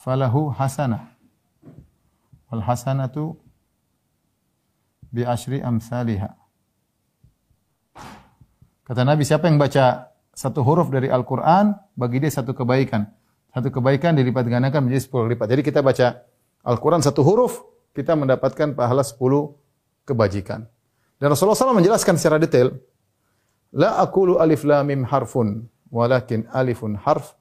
falahu 0.00 0.48
hasanah. 0.56 1.12
Wal 2.48 2.64
hasanatu 2.64 3.36
bi 5.12 5.22
asyri 5.28 5.60
amsalihha. 5.60 6.34
Kata 8.88 9.06
Nabi, 9.06 9.22
siapa 9.22 9.46
yang 9.46 9.60
baca 9.60 10.10
satu 10.34 10.66
huruf 10.66 10.90
dari 10.90 11.06
Al-Quran, 11.06 11.76
bagi 11.94 12.18
dia 12.18 12.32
satu 12.32 12.56
kebaikan. 12.56 13.06
Satu 13.54 13.70
kebaikan 13.70 14.18
dilipat 14.18 14.50
gandakan 14.50 14.88
menjadi 14.88 15.06
sepuluh 15.06 15.30
lipat. 15.30 15.46
Jadi 15.46 15.62
kita 15.62 15.78
baca 15.84 16.26
Al-Quran 16.66 16.98
satu 16.98 17.22
huruf, 17.22 17.62
kita 17.94 18.18
mendapatkan 18.18 18.74
pahala 18.74 19.06
sepuluh 19.06 19.54
kebajikan. 20.02 20.66
Dan 21.22 21.30
Rasulullah 21.30 21.54
SAW 21.54 21.78
menjelaskan 21.78 22.18
secara 22.18 22.40
detail, 22.40 22.74
La 23.70 24.02
akulu 24.02 24.42
alif 24.42 24.66
lam 24.66 24.82
mim 24.90 25.06
harfun, 25.06 25.70
walakin 25.94 26.50
alifun 26.50 26.98
harf, 26.98 27.38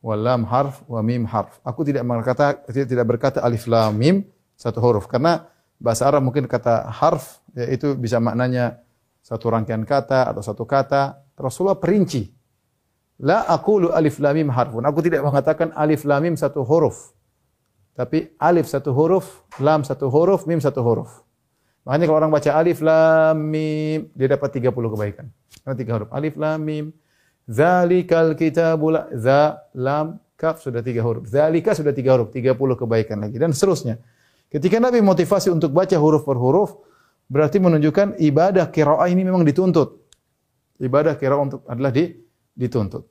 wa 0.00 0.14
lam 0.16 0.48
harf 0.48 0.80
wa 0.88 1.00
mim 1.04 1.28
harf. 1.28 1.60
Aku 1.64 1.84
tidak 1.84 2.04
berkata 2.08 2.56
tidak 2.68 3.06
berkata 3.06 3.38
alif 3.44 3.68
lam 3.68 3.96
mim 3.96 4.16
satu 4.56 4.80
huruf 4.80 5.08
karena 5.08 5.48
bahasa 5.80 6.08
Arab 6.08 6.24
mungkin 6.24 6.48
kata 6.48 6.88
harf 6.88 7.40
yaitu 7.56 7.96
bisa 7.96 8.20
maknanya 8.20 8.80
satu 9.20 9.52
rangkaian 9.52 9.84
kata 9.84 10.32
atau 10.32 10.42
satu 10.44 10.64
kata. 10.64 11.20
Rasulullah 11.36 11.80
perinci. 11.80 12.28
La 13.20 13.44
aqulu 13.48 13.92
alif 13.92 14.16
lam 14.20 14.36
mim 14.36 14.48
harfun. 14.48 14.84
Aku 14.84 15.04
tidak 15.04 15.24
mengatakan 15.24 15.72
alif 15.76 16.08
lam 16.08 16.24
mim 16.24 16.36
satu 16.36 16.64
huruf. 16.64 17.12
Tapi 17.92 18.32
alif 18.40 18.64
satu 18.64 18.96
huruf, 18.96 19.44
lam 19.60 19.84
satu 19.84 20.08
huruf, 20.08 20.48
mim 20.48 20.56
satu 20.56 20.80
huruf. 20.80 21.20
Makanya 21.84 22.04
kalau 22.08 22.18
orang 22.24 22.32
baca 22.32 22.50
alif 22.56 22.80
lam 22.80 23.36
mim 23.36 24.08
dia 24.16 24.28
dapat 24.36 24.56
30 24.56 24.72
kebaikan. 24.72 25.26
Karena 25.64 25.76
tiga 25.76 25.92
huruf. 26.00 26.08
Alif 26.12 26.34
lam 26.40 26.58
mim 26.64 26.84
Zalikal 27.50 28.38
kitabul 28.38 28.94
za 29.18 29.58
lam 29.74 30.22
kaf 30.38 30.62
sudah 30.62 30.86
tiga 30.86 31.02
huruf. 31.02 31.26
Zalika 31.26 31.74
sudah 31.74 31.90
tiga 31.90 32.14
huruf, 32.14 32.30
tiga 32.30 32.54
puluh 32.54 32.78
kebaikan 32.78 33.26
lagi 33.26 33.42
dan 33.42 33.50
seterusnya. 33.50 33.98
Ketika 34.46 34.78
Nabi 34.78 35.02
motivasi 35.02 35.50
untuk 35.50 35.74
baca 35.74 35.98
huruf 35.98 36.22
per 36.22 36.38
huruf, 36.38 36.78
berarti 37.26 37.58
menunjukkan 37.58 38.22
ibadah 38.22 38.70
qiraah 38.70 39.10
ini 39.10 39.26
memang 39.26 39.42
dituntut. 39.42 39.98
Ibadah 40.78 41.18
qiraah 41.18 41.42
untuk 41.42 41.60
adalah 41.66 41.90
di, 41.90 42.14
dituntut. 42.54 43.02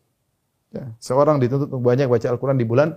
Ya, 0.71 0.87
seorang 1.03 1.37
dituntut 1.43 1.67
untuk 1.67 1.83
banyak 1.83 2.07
baca 2.07 2.27
Al-Qur'an 2.31 2.55
di 2.55 2.63
bulan 2.63 2.95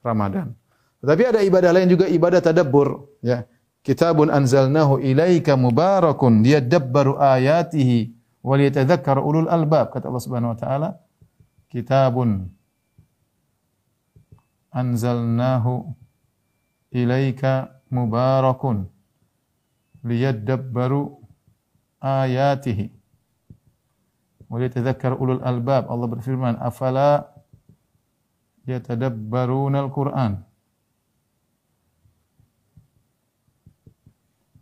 Ramadan. 0.00 0.54
Tetapi 1.02 1.22
ada 1.34 1.40
ibadah 1.42 1.70
lain 1.74 1.90
juga 1.90 2.06
ibadah 2.06 2.38
tadabbur, 2.38 3.18
ya. 3.20 3.44
Kitabun 3.84 4.32
anzalnahu 4.32 4.96
ilaika 4.96 5.60
mubarakun 5.60 6.40
liyadabbaru 6.40 7.20
ayatihi 7.20 8.16
وليتذكر 8.44 9.16
أولو 9.18 9.40
الألباب 9.40 9.86
كتب 9.86 10.06
الله 10.06 10.18
سبحانه 10.18 10.50
وتعالى 10.50 10.88
كتاب 11.72 12.16
أنزلناه 14.76 15.66
إليك 16.94 17.42
مبارك 17.90 18.62
ليدبروا 20.04 21.08
آياته. 22.04 22.80
وليتذكر 24.50 25.12
أولو 25.18 25.32
الألباب. 25.32 25.82
الله 25.92 26.06
بالفرمان 26.06 26.54
أفلا 26.60 27.10
يتدبرون 28.68 29.74
القرآن? 29.76 30.32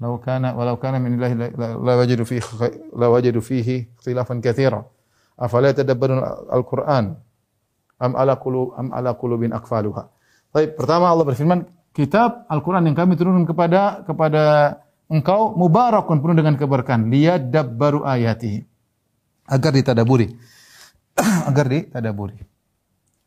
Lau 0.02 0.18
kana 0.18 0.50
walau 0.58 0.74
kana 0.82 0.98
min 0.98 1.14
illahi 1.14 1.54
la 1.54 1.92
wajadu 1.94 2.26
fihi 2.26 2.42
la 2.98 3.06
wajadu 3.06 3.38
fihi 3.38 3.86
ikhtilafan 3.94 4.42
katsira. 4.42 4.82
Afala 5.38 5.70
yatadabbarun 5.70 6.18
al-Qur'an? 6.50 7.14
Am 8.02 8.12
ala 8.18 8.34
qulub 8.34 8.74
am 8.74 8.90
ala 8.90 9.14
qulubin 9.14 9.54
aqfaluha. 9.54 10.10
Baik, 10.50 10.74
pertama 10.74 11.06
Allah 11.06 11.22
berfirman 11.22 11.70
kitab 11.94 12.50
Al-Qur'an 12.50 12.82
yang 12.82 12.98
kami 12.98 13.14
turunkan 13.14 13.46
kepada 13.46 14.02
kepada 14.02 14.42
engkau 15.06 15.54
mubarakun 15.54 16.18
penuh 16.18 16.34
dengan 16.34 16.58
keberkahan. 16.58 17.06
Liyadabbaru 17.06 18.02
ayatihi. 18.02 18.58
Agar 19.46 19.70
ditadaburi. 19.70 20.34
Agar 21.48 21.70
ditadaburi. 21.70 22.42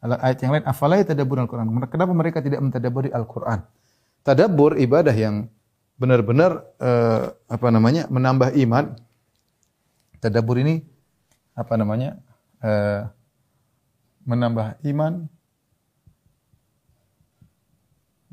Ayat 0.03 0.37
yang 0.43 0.59
lain 0.59 0.65
afala 0.67 0.99
yatadabbur 0.99 1.39
al-Qur'an? 1.39 1.71
Kenapa 1.87 2.11
mereka 2.11 2.43
tidak 2.43 2.59
mentadaburi 2.59 3.15
Al-Qur'an? 3.15 3.63
Tadabbur 4.27 4.75
ibadah 4.75 5.15
yang 5.15 5.47
benar-benar 5.95 6.63
uh, 6.79 7.31
apa 7.47 7.67
namanya 7.71 8.07
menambah 8.11 8.51
iman 8.67 8.99
tadabbur 10.19 10.59
ini 10.59 10.83
apa 11.55 11.73
namanya 11.79 12.19
uh, 12.59 13.07
menambah 14.27 14.83
iman 14.91 15.29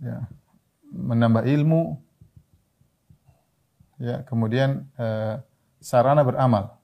ya 0.02 0.26
menambah 0.90 1.46
ilmu 1.46 2.02
ya 4.02 4.26
kemudian 4.26 4.90
uh, 4.98 5.38
sarana 5.82 6.22
beramal. 6.22 6.78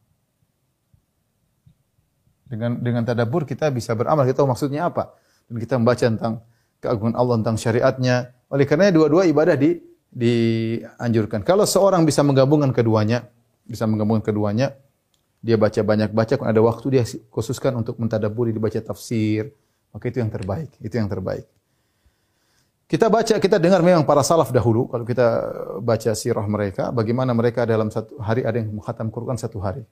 Dengan 2.48 2.80
dengan 2.80 3.02
tadabbur 3.06 3.46
kita 3.46 3.68
bisa 3.70 3.94
beramal. 3.94 4.26
Kita 4.26 4.42
tahu 4.42 4.50
maksudnya 4.50 4.90
apa? 4.90 5.14
Dan 5.46 5.56
kita 5.62 5.74
membaca 5.76 6.00
tentang 6.00 6.34
keagungan 6.82 7.14
Allah 7.18 7.34
tentang 7.40 7.56
syariatnya. 7.56 8.34
Oleh 8.48 8.64
karena 8.64 8.88
dua-dua 8.88 9.28
ibadah 9.28 9.54
di 9.54 9.76
dianjurkan 10.12 11.44
kalau 11.44 11.68
seorang 11.68 12.04
bisa 12.08 12.24
menggabungkan 12.24 12.72
keduanya 12.72 13.28
bisa 13.68 13.84
menggabungkan 13.84 14.24
keduanya 14.24 14.72
dia 15.38 15.54
baca 15.54 15.80
banyak 15.84 16.10
baca 16.10 16.34
kalau 16.34 16.50
ada 16.50 16.62
waktu 16.64 16.86
dia 16.98 17.04
khususkan 17.30 17.76
untuk 17.76 18.00
mentadaburi 18.00 18.50
dibaca 18.50 18.80
tafsir 18.80 19.52
maka 19.92 20.04
itu 20.08 20.18
yang 20.18 20.32
terbaik 20.32 20.72
itu 20.80 20.96
yang 20.96 21.06
terbaik 21.06 21.46
kita 22.88 23.12
baca, 23.12 23.36
kita 23.36 23.60
dengar 23.60 23.84
memang 23.84 24.08
para 24.08 24.24
salaf 24.24 24.48
dahulu, 24.48 24.88
kalau 24.88 25.04
kita 25.04 25.44
baca 25.84 26.16
sirah 26.16 26.48
mereka, 26.48 26.88
bagaimana 26.88 27.36
mereka 27.36 27.68
dalam 27.68 27.92
satu 27.92 28.16
hari 28.16 28.48
ada 28.48 28.56
yang 28.56 28.72
menghatam 28.72 29.12
Quran 29.12 29.36
satu 29.36 29.60
hari. 29.60 29.84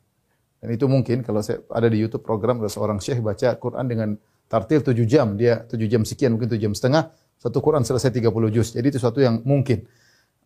Dan 0.57 0.73
itu 0.73 0.89
mungkin 0.89 1.21
kalau 1.21 1.45
saya 1.45 1.61
ada 1.69 1.93
di 1.93 2.01
YouTube 2.01 2.25
program 2.25 2.57
ada 2.65 2.73
seorang 2.73 2.97
syekh 2.97 3.21
baca 3.21 3.53
Quran 3.61 3.85
dengan 3.85 4.09
tartil 4.49 4.81
tujuh 4.81 5.05
jam, 5.05 5.37
dia 5.37 5.61
tujuh 5.69 5.85
jam 5.93 6.09
sekian, 6.09 6.33
mungkin 6.33 6.49
tujuh 6.49 6.73
jam 6.73 6.73
setengah, 6.73 7.13
satu 7.37 7.61
Quran 7.61 7.85
selesai 7.85 8.09
30 8.17 8.33
juz. 8.49 8.73
Jadi 8.73 8.87
itu 8.89 8.97
sesuatu 8.97 9.21
yang 9.21 9.45
mungkin. 9.45 9.85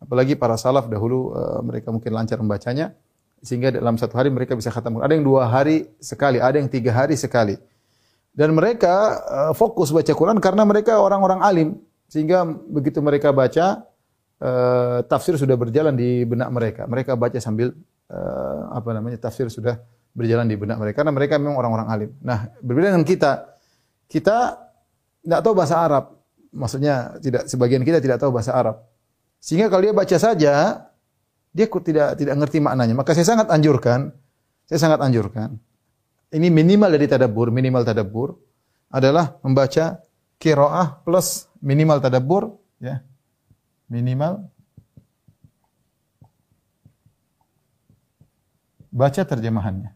Apalagi 0.01 0.33
para 0.33 0.57
salaf 0.57 0.89
dahulu 0.89 1.29
uh, 1.37 1.61
mereka 1.61 1.93
mungkin 1.93 2.09
lancar 2.17 2.41
membacanya, 2.41 2.97
sehingga 3.45 3.69
dalam 3.69 4.01
satu 4.01 4.17
hari 4.17 4.33
mereka 4.33 4.57
bisa 4.57 4.73
khatam. 4.73 4.97
Ada 4.97 5.13
yang 5.13 5.21
dua 5.21 5.45
hari 5.45 5.93
sekali, 6.01 6.41
ada 6.41 6.57
yang 6.57 6.65
tiga 6.67 6.89
hari 6.89 7.13
sekali. 7.13 7.53
Dan 8.33 8.57
mereka 8.57 9.21
uh, 9.29 9.53
fokus 9.53 9.93
baca 9.93 10.09
Quran 10.09 10.41
karena 10.41 10.65
mereka 10.65 10.97
orang-orang 10.97 11.39
alim. 11.45 11.69
Sehingga 12.09 12.43
begitu 12.43 12.97
mereka 12.99 13.29
baca, 13.29 13.85
uh, 14.41 15.05
tafsir 15.05 15.37
sudah 15.37 15.53
berjalan 15.53 15.93
di 15.93 16.25
benak 16.25 16.49
mereka. 16.49 16.81
Mereka 16.89 17.13
baca 17.15 17.37
sambil 17.37 17.71
apa 18.75 18.91
namanya 18.91 19.15
tafsir 19.23 19.47
sudah 19.47 19.79
berjalan 20.11 20.43
di 20.43 20.59
benak 20.59 20.75
mereka 20.75 20.99
karena 20.99 21.15
mereka 21.15 21.39
memang 21.39 21.55
orang-orang 21.55 21.87
alim. 21.87 22.09
Nah, 22.19 22.51
berbeda 22.59 22.91
dengan 22.91 23.07
kita. 23.07 23.55
Kita 24.11 24.59
tidak 25.23 25.39
tahu 25.39 25.53
bahasa 25.55 25.79
Arab. 25.79 26.19
Maksudnya 26.51 27.15
tidak 27.23 27.47
sebagian 27.47 27.87
kita 27.87 28.03
tidak 28.03 28.19
tahu 28.19 28.35
bahasa 28.35 28.51
Arab. 28.51 28.83
Sehingga 29.41 29.73
kalau 29.73 29.81
dia 29.81 29.93
baca 29.97 30.17
saja, 30.21 30.85
dia 31.49 31.65
tidak 31.65 32.15
tidak 32.15 32.35
ngerti 32.37 32.61
maknanya. 32.61 32.93
Maka 32.93 33.17
saya 33.17 33.25
sangat 33.25 33.49
anjurkan, 33.49 34.13
saya 34.69 34.79
sangat 34.79 35.01
anjurkan. 35.01 35.57
Ini 36.31 36.47
minimal 36.47 36.93
dari 36.93 37.09
tadabbur, 37.09 37.49
minimal 37.49 37.83
tadabbur 37.83 38.37
adalah 38.93 39.35
membaca 39.41 39.99
kiroah 40.37 41.01
plus 41.03 41.49
minimal 41.59 41.99
tadabbur 41.99 42.55
ya 42.79 43.03
minimal 43.91 44.47
baca 48.91 49.21
terjemahannya. 49.23 49.91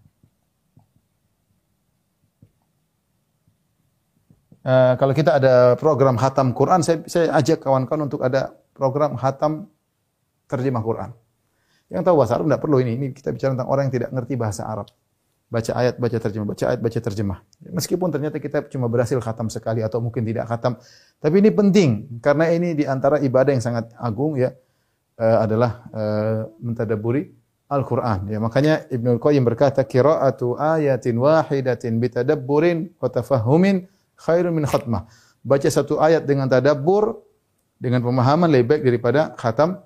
Uh, 4.65 4.97
kalau 4.97 5.13
kita 5.13 5.38
ada 5.38 5.77
program 5.77 6.17
hatam 6.17 6.49
Quran, 6.49 6.81
saya, 6.81 7.05
saya 7.05 7.29
ajak 7.38 7.62
kawan-kawan 7.62 8.10
untuk 8.10 8.25
ada 8.25 8.49
program 8.75 9.15
hatam 9.15 9.71
terjemah 10.51 10.83
Quran. 10.83 11.09
Yang 11.88 12.01
tahu 12.11 12.15
bahasa 12.19 12.33
Arab 12.35 12.45
tidak 12.51 12.61
perlu 12.61 12.77
ini. 12.83 12.91
Ini 12.99 13.07
kita 13.15 13.31
bicara 13.31 13.55
tentang 13.55 13.69
orang 13.71 13.88
yang 13.88 13.95
tidak 13.95 14.09
ngerti 14.11 14.33
bahasa 14.35 14.67
Arab 14.67 14.91
baca 15.45 15.71
ayat, 15.77 15.95
baca 16.01 16.17
terjemah, 16.17 16.47
baca 16.51 16.63
ayat, 16.73 16.79
baca 16.81 16.99
terjemah. 16.99 17.39
Meskipun 17.69 18.09
ternyata 18.09 18.38
kita 18.41 18.65
cuma 18.67 18.89
berhasil 18.89 19.17
khatam 19.21 19.47
sekali 19.47 19.85
atau 19.85 20.01
mungkin 20.01 20.25
tidak 20.25 20.49
khatam, 20.49 20.81
tapi 21.21 21.35
ini 21.39 21.53
penting 21.53 21.89
karena 22.19 22.49
ini 22.49 22.73
di 22.73 22.83
antara 22.83 23.21
ibadah 23.21 23.53
yang 23.53 23.63
sangat 23.63 23.93
agung 23.95 24.35
ya 24.35 24.51
uh, 25.21 25.38
adalah 25.45 25.85
uh, 25.93 26.49
mentadaburi 26.59 27.29
Al-Qur'an. 27.65 28.29
Ya, 28.29 28.38
makanya 28.38 28.85
Ibnu 28.93 29.17
Qayyim 29.17 29.41
berkata 29.41 29.81
qira'atu 29.85 30.57
ayatin 30.57 31.17
wahidatin 31.17 31.97
bitadabburin 31.97 32.93
wa 33.01 33.09
tafahhumin 33.09 33.89
khairun 34.17 34.53
min 34.53 34.65
khatmah. 34.69 35.09
Baca 35.45 35.69
satu 35.69 36.01
ayat 36.01 36.25
dengan 36.25 36.49
tadabbur 36.49 37.24
dengan 37.77 38.01
pemahaman 38.01 38.47
lebih 38.49 38.65
baik 38.71 38.81
daripada 38.83 39.21
khatam 39.35 39.81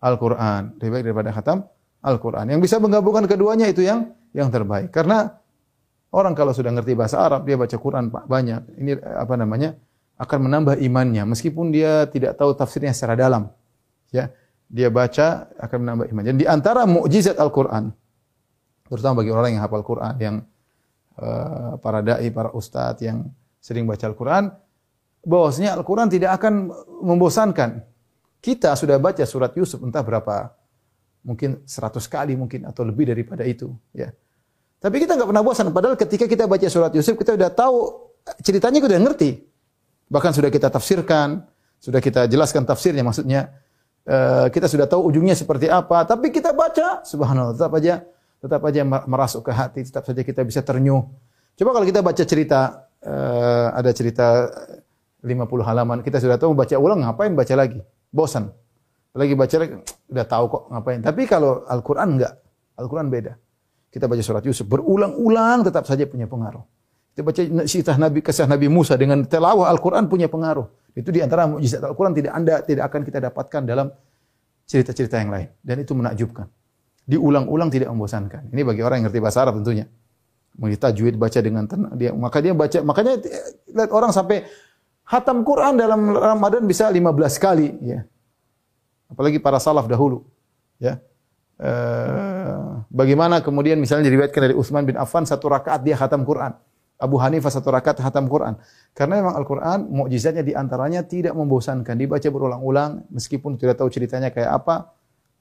Al-Qur'an. 0.00 0.76
Lebih 0.80 0.90
baik 0.90 1.04
daripada 1.10 1.30
khatam 1.32 1.58
Al-Qur'an. 2.04 2.46
Yang 2.48 2.60
bisa 2.70 2.76
menggabungkan 2.80 3.24
keduanya 3.28 3.66
itu 3.68 3.84
yang 3.84 4.12
yang 4.36 4.48
terbaik. 4.50 4.90
Karena 4.90 5.30
orang 6.12 6.32
kalau 6.36 6.52
sudah 6.52 6.72
ngerti 6.72 6.92
bahasa 6.96 7.20
Arab, 7.22 7.46
dia 7.46 7.56
baca 7.56 7.76
Quran 7.76 8.10
banyak. 8.10 8.60
Ini 8.80 8.92
apa 9.00 9.34
namanya? 9.38 9.76
akan 10.14 10.46
menambah 10.46 10.78
imannya 10.78 11.26
meskipun 11.26 11.74
dia 11.74 12.06
tidak 12.06 12.38
tahu 12.38 12.54
tafsirnya 12.54 12.94
secara 12.94 13.18
dalam. 13.18 13.50
Ya, 14.14 14.30
dia 14.70 14.86
baca 14.86 15.50
akan 15.58 15.78
menambah 15.82 16.06
imannya. 16.06 16.30
Dan 16.30 16.38
di 16.38 16.46
antara 16.46 16.86
mukjizat 16.86 17.34
Al-Qur'an 17.34 17.90
terutama 18.88 19.24
bagi 19.24 19.32
orang 19.32 19.56
yang 19.56 19.62
hafal 19.64 19.82
Quran, 19.82 20.14
yang 20.20 20.36
uh, 21.18 21.80
para 21.80 22.04
dai, 22.04 22.28
para 22.30 22.52
ustadz 22.52 23.02
yang 23.02 23.26
sering 23.58 23.88
baca 23.88 24.04
Al-Qur'an, 24.06 24.52
bahwasanya 25.24 25.76
Al-Qur'an 25.80 26.08
tidak 26.12 26.36
akan 26.40 26.70
membosankan. 27.02 27.82
Kita 28.44 28.76
sudah 28.76 29.00
baca 29.00 29.24
surat 29.24 29.56
Yusuf 29.56 29.80
entah 29.80 30.04
berapa 30.04 30.52
mungkin 31.24 31.64
100 31.64 31.96
kali 32.04 32.36
mungkin 32.36 32.68
atau 32.68 32.84
lebih 32.84 33.08
daripada 33.08 33.42
itu, 33.48 33.72
ya. 33.96 34.12
Tapi 34.84 35.00
kita 35.00 35.16
nggak 35.16 35.32
pernah 35.32 35.40
bosan. 35.40 35.72
Padahal 35.72 35.96
ketika 35.96 36.28
kita 36.28 36.44
baca 36.44 36.68
surat 36.68 36.92
Yusuf, 36.92 37.16
kita 37.16 37.40
sudah 37.40 37.48
tahu 37.48 38.04
ceritanya, 38.44 38.84
kita 38.84 38.92
sudah 38.92 39.04
ngerti. 39.08 39.30
Bahkan 40.12 40.30
sudah 40.36 40.52
kita 40.52 40.68
tafsirkan, 40.68 41.40
sudah 41.80 42.04
kita 42.04 42.28
jelaskan 42.28 42.68
tafsirnya. 42.68 43.00
Maksudnya 43.00 43.48
uh, 44.04 44.52
kita 44.52 44.68
sudah 44.68 44.84
tahu 44.84 45.08
ujungnya 45.08 45.32
seperti 45.32 45.72
apa. 45.72 46.04
Tapi 46.04 46.28
kita 46.28 46.52
baca, 46.52 47.00
subhanallah, 47.00 47.56
tetap 47.56 47.72
aja, 47.80 48.04
tetap 48.44 48.60
aja 48.60 48.80
merasuk 48.84 49.48
ke 49.48 49.56
hati. 49.56 49.88
Tetap 49.88 50.04
saja 50.04 50.20
kita 50.20 50.44
bisa 50.44 50.60
ternyuh. 50.60 51.08
Coba 51.56 51.80
kalau 51.80 51.86
kita 51.88 52.04
baca 52.04 52.20
cerita, 52.20 52.92
uh, 53.08 53.72
ada 53.72 53.88
cerita 53.96 54.52
50 55.24 55.64
halaman, 55.64 55.98
kita 56.04 56.20
sudah 56.20 56.36
tahu 56.36 56.52
baca 56.52 56.76
ulang, 56.76 57.00
ngapain 57.00 57.32
baca 57.32 57.54
lagi? 57.56 57.80
Bosan. 58.12 58.52
Lagi 59.16 59.32
baca 59.32 59.56
lagi, 59.56 59.74
udah 60.12 60.26
tahu 60.28 60.44
kok 60.52 60.62
ngapain. 60.68 61.00
Tapi 61.00 61.22
kalau 61.24 61.64
Al-Quran 61.64 62.20
enggak. 62.20 62.34
Al-Quran 62.76 63.08
beda. 63.08 63.32
Kita 63.94 64.10
baca 64.10 64.22
surat 64.26 64.42
Yusuf 64.42 64.66
berulang-ulang 64.66 65.62
tetap 65.62 65.86
saja 65.86 66.02
punya 66.10 66.26
pengaruh. 66.26 66.66
Kita 67.14 67.22
baca 67.22 67.40
kisah 67.62 67.94
Nabi 67.94 68.18
kisah 68.26 68.50
Nabi 68.50 68.66
Musa 68.66 68.98
dengan 68.98 69.22
telawah 69.22 69.70
Al-Qur'an 69.70 70.10
punya 70.10 70.26
pengaruh. 70.26 70.66
Itu 70.98 71.14
di 71.14 71.22
antara 71.22 71.46
mukjizat 71.46 71.78
Al-Qur'an 71.78 72.10
tidak 72.10 72.34
Anda 72.34 72.58
tidak 72.66 72.90
akan 72.90 73.06
kita 73.06 73.22
dapatkan 73.30 73.62
dalam 73.62 73.86
cerita-cerita 74.66 75.22
yang 75.22 75.30
lain 75.30 75.46
dan 75.62 75.76
itu 75.78 75.94
menakjubkan. 75.94 76.50
Diulang-ulang 77.06 77.70
tidak 77.70 77.94
membosankan. 77.94 78.50
Ini 78.50 78.66
bagi 78.66 78.82
orang 78.82 78.98
yang 78.98 79.06
ngerti 79.06 79.22
bahasa 79.22 79.46
Arab 79.46 79.62
tentunya. 79.62 79.86
Mengerti 80.58 80.90
tajwid 80.90 81.14
baca 81.14 81.38
dengan 81.38 81.64
tenang 81.70 81.94
dia 81.94 82.10
maka 82.10 82.42
dia 82.42 82.50
baca 82.50 82.78
makanya 82.82 83.22
lihat 83.70 83.90
orang 83.94 84.10
sampai 84.10 84.42
hatam 85.04 85.44
Quran 85.44 85.76
dalam 85.76 86.16
Ramadan 86.16 86.64
bisa 86.64 86.88
15 86.88 87.04
kali 87.36 87.68
ya. 87.84 88.00
Apalagi 89.08 89.38
para 89.38 89.60
salaf 89.60 89.84
dahulu 89.86 90.24
ya. 90.80 90.98
Uh, 91.54 92.82
bagaimana 92.90 93.38
kemudian 93.38 93.78
misalnya 93.78 94.10
diriwayatkan 94.10 94.42
dari 94.50 94.58
Utsman 94.58 94.82
bin 94.82 94.98
Affan 94.98 95.22
satu 95.22 95.46
rakaat 95.46 95.86
dia 95.86 95.94
khatam 95.94 96.26
Quran. 96.26 96.50
Abu 96.98 97.18
Hanifah 97.18 97.52
satu 97.52 97.70
rakaat 97.70 98.00
khatam 98.00 98.26
Quran. 98.26 98.58
Karena 98.94 99.22
memang 99.22 99.34
Al-Quran 99.38 99.86
mukjizatnya 99.86 100.42
di 100.42 100.54
antaranya 100.54 101.06
tidak 101.06 101.34
membosankan. 101.36 101.94
Dibaca 101.94 102.26
berulang-ulang 102.26 103.06
meskipun 103.10 103.54
tidak 103.60 103.78
tahu 103.78 103.90
ceritanya 103.92 104.34
kayak 104.34 104.50
apa. 104.50 104.94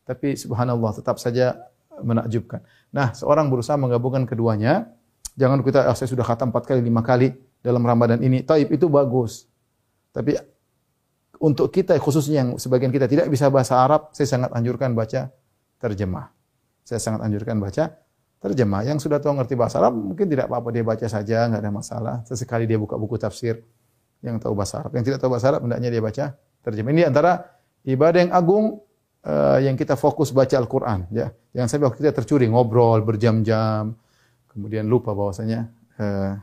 Tapi 0.04 0.36
subhanallah 0.36 0.92
tetap 0.94 1.18
saja 1.18 1.56
menakjubkan. 2.02 2.62
Nah 2.94 3.14
seorang 3.16 3.50
berusaha 3.50 3.78
menggabungkan 3.80 4.26
keduanya. 4.28 4.92
Jangan 5.34 5.66
kita, 5.66 5.90
oh, 5.90 5.98
saya 5.98 6.06
sudah 6.06 6.22
khatam 6.22 6.54
empat 6.54 6.70
kali, 6.70 6.86
lima 6.86 7.02
kali 7.02 7.34
dalam 7.66 7.82
Ramadan 7.82 8.22
ini. 8.22 8.46
Taib 8.46 8.70
itu 8.70 8.86
bagus. 8.86 9.50
Tapi 10.14 10.38
untuk 11.42 11.74
kita 11.74 11.98
khususnya 11.98 12.46
yang 12.46 12.50
sebagian 12.62 12.94
kita 12.94 13.10
tidak 13.10 13.28
bisa 13.28 13.50
bahasa 13.50 13.82
Arab, 13.82 14.14
saya 14.16 14.30
sangat 14.30 14.54
anjurkan 14.54 14.94
baca 14.94 15.34
terjemah. 15.82 16.32
Saya 16.86 17.02
sangat 17.02 17.26
anjurkan 17.26 17.60
baca 17.60 17.98
terjemah. 18.40 18.82
Yang 18.88 19.10
sudah 19.10 19.20
tahu 19.20 19.36
ngerti 19.42 19.58
bahasa 19.58 19.82
Arab 19.82 19.98
mungkin 19.98 20.30
tidak 20.30 20.48
apa-apa 20.48 20.70
dia 20.72 20.84
baca 20.86 21.08
saja, 21.10 21.50
nggak 21.50 21.60
ada 21.60 21.72
masalah. 21.74 22.16
Sesekali 22.24 22.70
dia 22.70 22.80
buka 22.80 22.96
buku 22.96 23.20
tafsir 23.20 23.60
yang 24.24 24.40
tahu 24.40 24.56
bahasa 24.56 24.80
Arab. 24.80 24.96
Yang 24.96 25.04
tidak 25.12 25.20
tahu 25.20 25.30
bahasa 25.36 25.48
Arab 25.52 25.62
hendaknya 25.68 25.90
dia 25.92 26.02
baca 26.06 26.26
terjemah. 26.64 26.92
Ini 26.96 27.04
antara 27.12 27.32
ibadah 27.84 28.20
yang 28.24 28.32
agung 28.32 28.66
uh, 29.28 29.60
yang 29.60 29.76
kita 29.76 30.00
fokus 30.00 30.32
baca 30.32 30.56
Al-Qur'an 30.56 31.10
ya. 31.12 31.32
Jangan 31.52 31.68
sampai 31.68 31.86
waktu 31.92 32.00
kita 32.08 32.14
tercuri 32.24 32.46
ngobrol 32.48 33.04
berjam-jam 33.04 33.96
kemudian 34.54 34.86
lupa 34.86 35.18
bahwasanya 35.18 35.68
uh, 35.98 36.38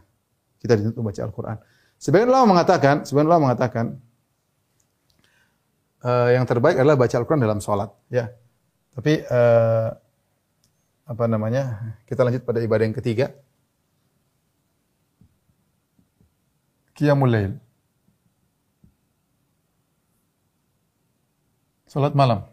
kita 0.61 0.77
dituntut 0.77 1.01
baca 1.01 1.21
Al-Qur'an. 1.25 1.57
Sebagian 2.01 2.33
ulama 2.33 2.57
mengatakan, 2.57 3.05
sebagian 3.05 3.29
ulama 3.29 3.53
mengatakan 3.53 4.01
uh, 6.01 6.33
yang 6.33 6.49
terbaik 6.49 6.81
adalah 6.81 6.97
baca 6.97 7.13
Al-Qur'an 7.13 7.45
dalam 7.45 7.61
salat 7.61 7.93
ya. 8.09 8.33
Tapi 8.97 9.21
uh, 9.29 9.93
apa 11.05 11.25
namanya? 11.29 11.93
Kita 12.09 12.25
lanjut 12.25 12.49
pada 12.49 12.65
ibadah 12.65 12.89
yang 12.89 12.97
ketiga. 12.97 13.37
Qiyamul 16.97 17.29
Lail. 17.29 17.53
Salat 21.85 22.17
malam. 22.17 22.49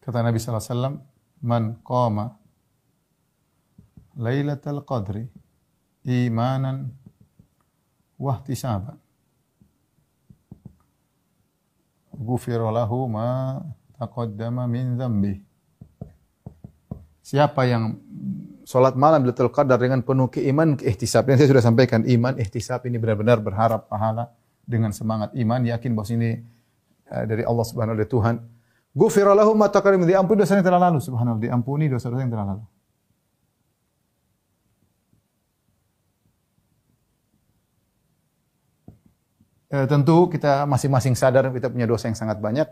Kata 0.00 0.24
Nabi 0.24 0.40
sallallahu 0.40 0.62
alaihi 0.64 0.72
wasallam, 0.72 0.96
"Man 1.44 1.64
qama 1.84 2.26
Lailatul 4.16 4.80
Qadri 4.88 5.26
imanan 6.06 6.94
wa 8.16 8.38
ihtisaban 8.38 8.96
ghufira 12.14 12.70
lahu 12.70 13.10
ma 13.10 13.60
taqaddama 13.98 14.70
min 14.70 14.94
dzambi." 14.94 15.34
Siapa 17.26 17.66
yang 17.66 17.98
salat 18.62 18.94
malam 18.94 19.26
Lailatul 19.26 19.50
Qadar 19.50 19.82
dengan 19.82 19.98
penuh 20.02 20.30
keiman, 20.30 20.78
ihtisab. 20.78 21.26
Yang 21.26 21.42
saya 21.42 21.48
sudah 21.58 21.64
sampaikan, 21.74 22.06
iman, 22.06 22.38
ihtisab 22.38 22.86
ini 22.86 23.02
benar-benar 23.02 23.42
berharap 23.42 23.90
pahala 23.90 24.30
dengan 24.62 24.94
semangat 24.94 25.34
iman, 25.34 25.62
yakin 25.62 25.94
bahwa 25.94 26.06
ini 26.14 26.38
uh, 27.10 27.24
dari 27.26 27.42
Allah 27.46 27.66
Subhanahu 27.66 27.98
wa 27.98 28.06
Tuhan. 28.06 28.34
Ghufira 28.94 29.34
lahu 29.34 29.54
ma 29.54 29.70
taqaddama 29.70 30.06
diampuni 30.06 30.38
dosa 30.42 30.58
yang 30.58 30.66
telah 30.66 30.80
lalu 30.82 30.98
subhanallah, 31.02 31.42
diampuni 31.42 31.84
dosa-dosa 31.86 32.22
yang 32.22 32.32
telah 32.32 32.46
lalu. 32.54 32.64
E, 39.66 39.76
tentu 39.90 40.30
kita 40.30 40.62
masing-masing 40.66 41.18
sadar 41.18 41.50
kita 41.50 41.66
punya 41.70 41.86
dosa 41.86 42.06
yang 42.06 42.18
sangat 42.18 42.38
banyak. 42.38 42.68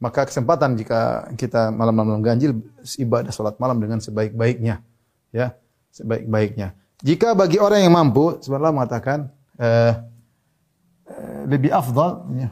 Maka 0.00 0.24
kesempatan 0.24 0.80
jika 0.80 1.28
kita 1.36 1.68
malam-malam 1.68 2.24
ganjil 2.24 2.56
ibadah 2.96 3.28
salat 3.28 3.60
malam 3.60 3.76
dengan 3.76 4.00
sebaik-baiknya, 4.00 4.80
ya, 5.28 5.52
sebaik-baiknya. 5.92 6.72
Jika 7.04 7.36
bagi 7.36 7.60
orang 7.60 7.84
yang 7.84 7.92
mampu, 7.92 8.40
sebenarnya 8.40 8.72
mengatakan 8.72 9.18
eh, 9.60 9.92
Eh, 11.10 11.42
lebih 11.50 11.74
afdal 11.74 12.22
ya, 12.38 12.48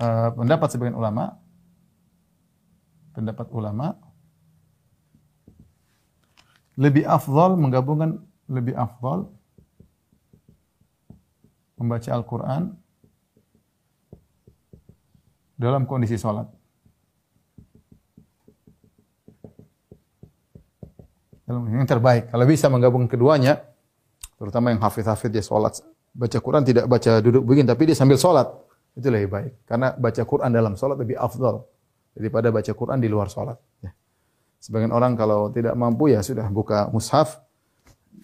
uh, 0.00 0.28
pendapat 0.32 0.72
sebagian 0.72 0.96
ulama 0.96 1.36
pendapat 3.12 3.44
ulama 3.52 4.00
lebih 6.80 7.04
afdal 7.04 7.60
menggabungkan 7.60 8.24
lebih 8.48 8.72
afdal 8.72 9.28
membaca 11.82 12.08
Al-Qur'an 12.14 12.70
dalam 15.58 15.84
kondisi 15.84 16.14
sholat. 16.14 16.46
Yang 21.50 21.90
terbaik. 21.90 22.32
Kalau 22.32 22.46
bisa 22.48 22.72
menggabungkan 22.72 23.12
keduanya, 23.12 23.60
terutama 24.42 24.72
yang 24.72 24.80
hafid-hafid 24.82 25.30
dia 25.30 25.44
sholat 25.44 25.78
baca 26.12 26.38
Quran 26.42 26.62
tidak 26.66 26.84
baca 26.90 27.22
duduk 27.24 27.42
begini 27.46 27.66
tapi 27.70 27.88
dia 27.88 27.96
sambil 27.96 28.20
sholat 28.20 28.50
itu 28.92 29.08
lebih 29.08 29.30
baik 29.32 29.52
karena 29.64 29.96
baca 29.96 30.22
Quran 30.26 30.50
dalam 30.52 30.74
sholat 30.76 31.00
lebih 31.00 31.16
afdal 31.16 31.64
daripada 32.12 32.52
baca 32.52 32.72
Quran 32.74 32.98
di 33.00 33.08
luar 33.08 33.32
sholat 33.32 33.56
ya. 33.80 33.94
sebagian 34.60 34.92
orang 34.92 35.16
kalau 35.16 35.48
tidak 35.48 35.72
mampu 35.72 36.12
ya 36.12 36.20
sudah 36.20 36.44
buka 36.52 36.92
mushaf 36.92 37.40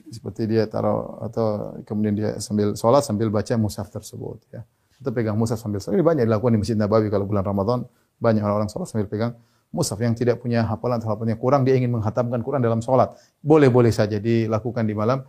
seperti 0.09 0.49
dia 0.49 0.65
taruh 0.65 1.21
atau 1.21 1.77
kemudian 1.85 2.15
dia 2.17 2.31
sambil 2.41 2.73
sholat 2.73 3.05
sambil 3.05 3.29
baca 3.29 3.55
mushaf 3.61 3.93
tersebut 3.93 4.41
ya. 4.53 4.65
Atau 4.99 5.13
pegang 5.15 5.37
mushaf 5.39 5.61
sambil 5.61 5.79
sholat. 5.79 6.01
Ini 6.01 6.05
banyak 6.05 6.25
dilakukan 6.27 6.53
di 6.57 6.61
Masjid 6.61 6.77
Nabawi 6.79 7.07
kalau 7.13 7.29
bulan 7.29 7.45
Ramadan. 7.45 7.85
Banyak 8.19 8.43
orang-orang 8.43 8.71
sholat 8.73 8.89
sambil 8.91 9.07
pegang 9.07 9.33
mushaf 9.71 10.01
yang 10.01 10.17
tidak 10.17 10.41
punya 10.41 10.65
hafalan 10.65 10.99
atau 10.99 11.13
hafalannya 11.13 11.39
kurang. 11.39 11.63
Dia 11.63 11.77
ingin 11.77 11.93
menghatamkan 11.93 12.41
Quran 12.43 12.65
dalam 12.65 12.81
sholat. 12.81 13.15
Boleh-boleh 13.45 13.93
saja 13.93 14.17
dilakukan 14.19 14.83
di 14.83 14.95
malam 14.97 15.23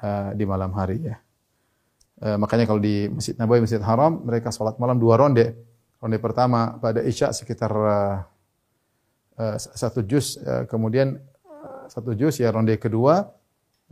uh, 0.00 0.30
di 0.34 0.44
malam 0.48 0.72
hari 0.74 1.04
ya. 1.04 1.16
E, 2.14 2.38
makanya 2.38 2.64
kalau 2.64 2.78
di 2.78 3.10
Masjid 3.10 3.34
Nabawi, 3.34 3.66
Masjid 3.66 3.82
Haram, 3.82 4.22
mereka 4.22 4.54
sholat 4.54 4.78
malam 4.78 4.96
dua 5.02 5.18
ronde. 5.18 5.52
Ronde 5.98 6.18
pertama 6.22 6.78
pada 6.78 7.02
Isya 7.02 7.34
sekitar 7.34 7.72
uh, 7.74 8.16
uh, 9.34 9.56
satu 9.58 10.00
juz, 10.06 10.38
uh, 10.40 10.62
kemudian 10.70 11.18
uh, 11.44 11.84
satu 11.90 12.14
juz 12.14 12.38
ya 12.38 12.54
ronde 12.54 12.76
kedua 12.78 13.34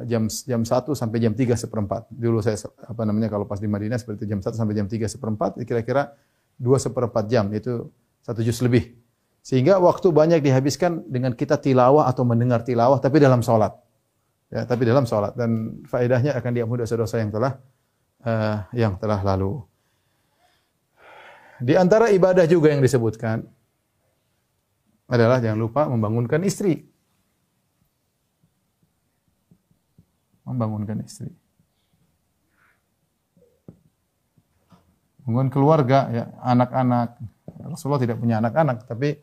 jam 0.06 0.28
jam 0.28 0.62
satu 0.62 0.92
sampai 0.92 1.22
jam 1.22 1.32
tiga 1.32 1.54
seperempat. 1.54 2.08
Dulu 2.12 2.42
saya 2.42 2.58
apa 2.86 3.02
namanya 3.02 3.32
kalau 3.32 3.48
pas 3.48 3.58
di 3.58 3.66
Madinah 3.66 3.98
seperti 3.98 4.28
jam 4.28 4.38
satu 4.42 4.56
sampai 4.58 4.74
jam 4.76 4.86
tiga 4.86 5.06
seperempat, 5.10 5.58
kira-kira 5.62 6.14
dua 6.58 6.78
seperempat 6.78 7.24
jam 7.26 7.48
itu 7.50 7.90
satu 8.22 8.40
juz 8.44 8.58
lebih. 8.62 8.94
Sehingga 9.42 9.82
waktu 9.82 10.14
banyak 10.14 10.38
dihabiskan 10.38 11.02
dengan 11.10 11.34
kita 11.34 11.58
tilawah 11.58 12.06
atau 12.06 12.22
mendengar 12.22 12.62
tilawah 12.62 13.02
tapi 13.02 13.18
dalam 13.18 13.42
sholat. 13.42 13.74
Ya, 14.52 14.68
tapi 14.68 14.84
dalam 14.84 15.08
sholat 15.08 15.32
dan 15.32 15.80
faedahnya 15.88 16.36
akan 16.36 16.50
diampuni 16.52 16.84
dosa-dosa 16.84 17.18
yang 17.18 17.32
telah 17.32 17.56
uh, 18.22 18.68
yang 18.76 18.94
telah 19.00 19.18
lalu. 19.24 19.64
Di 21.62 21.74
antara 21.78 22.12
ibadah 22.12 22.44
juga 22.44 22.74
yang 22.74 22.84
disebutkan 22.84 23.42
adalah 25.08 25.40
jangan 25.40 25.58
lupa 25.58 25.88
membangunkan 25.88 26.42
istri. 26.44 26.91
Membangunkan 30.42 30.98
istri. 31.06 31.30
Membangun 35.22 35.50
keluarga, 35.54 36.10
ya, 36.10 36.24
anak-anak. 36.42 37.14
Rasulullah 37.62 38.02
tidak 38.02 38.18
punya 38.18 38.42
anak-anak, 38.42 38.90
tapi 38.90 39.22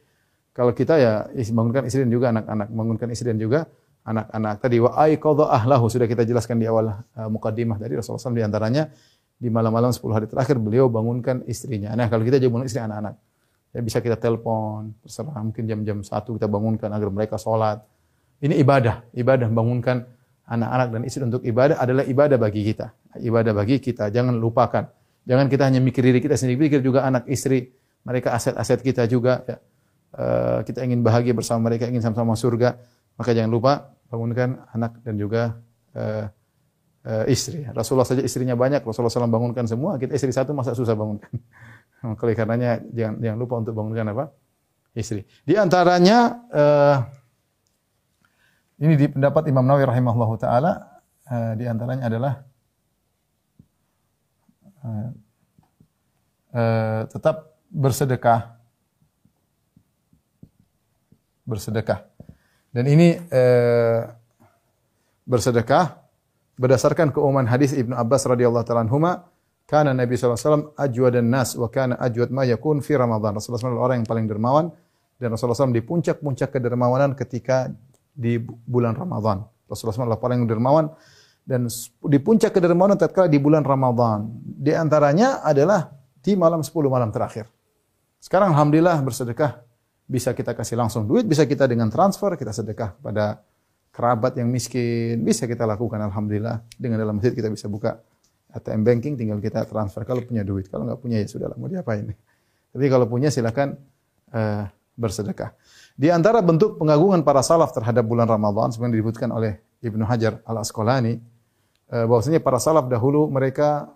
kalau 0.56 0.72
kita 0.72 0.96
ya 0.96 1.14
bangunkan 1.52 1.88
istri 1.88 2.08
dan 2.08 2.12
juga 2.12 2.32
anak-anak, 2.32 2.68
bangunkan 2.72 3.08
istri 3.12 3.32
dan 3.32 3.40
juga 3.40 3.68
anak-anak. 4.08 4.56
Tadi 4.64 4.78
wa 4.80 4.92
aiqadha 4.96 5.46
ahlahu 5.52 5.86
sudah 5.92 6.08
kita 6.08 6.24
jelaskan 6.24 6.58
di 6.60 6.66
awal 6.66 6.92
uh, 6.92 7.30
mukadimah 7.30 7.78
tadi 7.78 8.00
Rasulullah 8.00 8.32
SAW 8.32 8.36
di 8.36 8.44
antaranya 8.44 8.84
di 9.40 9.48
malam-malam 9.48 9.96
10 9.96 10.04
hari 10.12 10.28
terakhir 10.28 10.60
beliau 10.60 10.92
bangunkan 10.92 11.48
istrinya. 11.48 11.96
Nah, 11.96 12.12
kalau 12.12 12.28
kita 12.28 12.44
bangun 12.44 12.68
istri 12.68 12.84
anak-anak. 12.84 13.16
Ya 13.70 13.86
bisa 13.86 14.02
kita 14.02 14.18
telepon, 14.18 14.98
terserah 15.06 15.46
mungkin 15.46 15.70
jam-jam 15.70 16.02
satu 16.02 16.42
kita 16.42 16.50
bangunkan 16.50 16.90
agar 16.90 17.10
mereka 17.14 17.38
sholat. 17.38 17.86
Ini 18.42 18.58
ibadah, 18.66 19.06
ibadah 19.14 19.46
bangunkan 19.46 20.10
anak-anak 20.50 20.88
dan 20.90 21.02
istri 21.06 21.22
untuk 21.22 21.46
ibadah 21.46 21.78
adalah 21.78 22.04
ibadah 22.10 22.38
bagi 22.42 22.66
kita. 22.66 22.90
Ibadah 23.22 23.54
bagi 23.54 23.78
kita, 23.78 24.10
jangan 24.10 24.34
lupakan. 24.34 24.90
Jangan 25.30 25.46
kita 25.46 25.70
hanya 25.70 25.78
mikir 25.78 26.02
diri 26.02 26.18
kita 26.18 26.34
sendiri, 26.34 26.70
pikir 26.70 26.82
juga 26.82 27.06
anak 27.06 27.30
istri, 27.30 27.70
mereka 28.02 28.34
aset-aset 28.34 28.82
kita 28.82 29.06
juga. 29.06 29.46
Ya. 29.46 29.58
Uh, 30.10 30.60
kita 30.66 30.82
ingin 30.82 31.06
bahagia 31.06 31.38
bersama 31.38 31.70
mereka, 31.70 31.86
ingin 31.86 32.02
sama-sama 32.02 32.34
surga. 32.34 32.82
Maka 33.14 33.38
jangan 33.38 33.52
lupa 33.54 33.94
bangunkan 34.10 34.58
anak 34.74 35.06
dan 35.06 35.22
juga 35.22 35.62
uh, 35.94 36.26
uh, 37.06 37.26
istri. 37.30 37.70
Rasulullah 37.70 38.10
saja 38.10 38.26
istrinya 38.26 38.58
banyak, 38.58 38.82
Rasulullah 38.82 39.14
SAW 39.14 39.30
bangunkan 39.30 39.70
semua, 39.70 40.02
kita 40.02 40.18
istri 40.18 40.34
satu 40.34 40.58
masa 40.58 40.74
susah 40.74 40.98
bangunkan. 40.98 41.30
Maka 42.10 42.26
karenanya 42.34 42.82
jangan 42.90 43.22
jangan 43.22 43.38
lupa 43.38 43.56
untuk 43.62 43.74
bangunkan 43.78 44.08
apa? 44.10 44.26
Istri. 44.98 45.46
Di 45.46 45.54
antaranya 45.54 46.50
uh, 46.50 46.98
ini 48.80 48.94
di 48.96 49.08
pendapat 49.12 49.48
Imam 49.52 49.64
Nawawi 49.68 49.86
rahimahullah 49.88 50.32
taala 50.40 50.72
uh, 51.28 51.54
di 51.60 51.68
antaranya 51.68 52.08
adalah 52.08 52.34
uh, 54.84 55.10
uh, 56.56 57.02
tetap 57.12 57.60
bersedekah. 57.70 58.58
Bersedekah. 61.50 62.06
Dan 62.70 62.86
ini 62.86 63.18
eh, 63.18 64.02
bersedekah 65.26 65.98
berdasarkan 66.54 67.10
keumuman 67.10 67.50
hadis 67.50 67.74
Ibnu 67.74 67.98
Abbas 67.98 68.30
radhiyallahu 68.30 68.66
taala 68.66 68.86
anhuma, 68.86 69.26
kana 69.66 69.90
Nabi 69.98 70.14
wasallam 70.14 70.70
ajwadan 70.78 71.26
nas 71.26 71.58
wa 71.58 71.66
kana 71.74 71.98
ajwad 71.98 72.30
ma 72.30 72.46
yakun 72.46 72.86
fi 72.86 72.94
Ramadan. 72.94 73.34
Rasulullah 73.34 73.66
SAW 73.66 73.82
orang 73.82 74.06
yang 74.06 74.10
paling 74.10 74.30
dermawan. 74.30 74.70
Dan 75.18 75.36
Rasulullah 75.36 75.58
SAW 75.58 75.74
di 75.74 75.84
puncak-puncak 75.84 76.54
kedermawanan 76.54 77.12
ketika 77.18 77.74
di 78.20 78.36
bulan 78.44 78.92
Ramadan. 79.00 79.48
Rasulullah 79.72 79.96
SAW 79.96 80.12
adalah 80.12 80.20
paling 80.20 80.44
dermawan 80.44 80.92
dan 81.48 81.72
di 82.06 82.20
puncak 82.20 82.52
kedermawanan 82.52 83.00
tatkala 83.00 83.32
di 83.32 83.40
bulan 83.40 83.64
Ramadan. 83.64 84.28
Di 84.44 84.76
antaranya 84.76 85.40
adalah 85.40 85.88
di 86.20 86.36
malam 86.36 86.60
10 86.60 86.76
malam 86.92 87.10
terakhir. 87.16 87.48
Sekarang 88.20 88.52
alhamdulillah 88.52 89.00
bersedekah 89.00 89.64
bisa 90.04 90.36
kita 90.36 90.52
kasih 90.52 90.76
langsung 90.76 91.08
duit, 91.08 91.24
bisa 91.24 91.48
kita 91.48 91.64
dengan 91.64 91.88
transfer, 91.88 92.36
kita 92.36 92.52
sedekah 92.52 93.00
kepada 93.00 93.40
kerabat 93.96 94.36
yang 94.36 94.52
miskin, 94.52 95.24
bisa 95.24 95.48
kita 95.48 95.64
lakukan 95.64 95.98
alhamdulillah. 96.04 96.60
Dengan 96.76 97.00
dalam 97.00 97.18
masjid 97.18 97.32
kita 97.32 97.48
bisa 97.48 97.72
buka 97.72 97.98
ATM 98.50 98.82
banking 98.82 99.14
tinggal 99.16 99.38
kita 99.40 99.64
transfer 99.70 100.04
kalau 100.04 100.26
punya 100.26 100.44
duit. 100.44 100.68
Kalau 100.68 100.84
nggak 100.86 101.00
punya 101.00 101.22
ya 101.24 101.28
sudah 101.30 101.54
mau 101.56 101.70
diapain. 101.70 102.10
Tapi 102.70 102.86
kalau 102.90 103.06
punya 103.10 103.30
silakan 103.34 103.78
uh, 104.34 104.66
bersedekah. 104.98 105.56
Di 106.00 106.08
antara 106.08 106.40
bentuk 106.40 106.80
pengagungan 106.80 107.28
para 107.28 107.44
salaf 107.44 107.76
terhadap 107.76 108.08
bulan 108.08 108.24
Ramadan 108.24 108.72
sebenarnya 108.72 109.04
disebutkan 109.04 109.36
oleh 109.36 109.60
Ibnu 109.84 110.08
Hajar 110.08 110.40
Al 110.48 110.64
Asqalani 110.64 111.20
uh, 111.92 112.08
bahwasanya 112.08 112.40
para 112.40 112.56
salaf 112.56 112.88
dahulu 112.88 113.28
mereka 113.28 113.92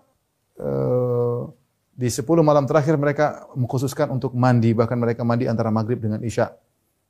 uh, 0.60 1.48
di 1.96 2.12
10 2.12 2.28
malam 2.44 2.68
terakhir 2.68 3.00
mereka 3.00 3.48
mengkhususkan 3.56 4.12
untuk 4.12 4.36
mandi 4.36 4.76
bahkan 4.76 5.00
mereka 5.00 5.24
mandi 5.24 5.48
antara 5.48 5.72
maghrib 5.72 5.96
dengan 5.96 6.20
isya. 6.20 6.52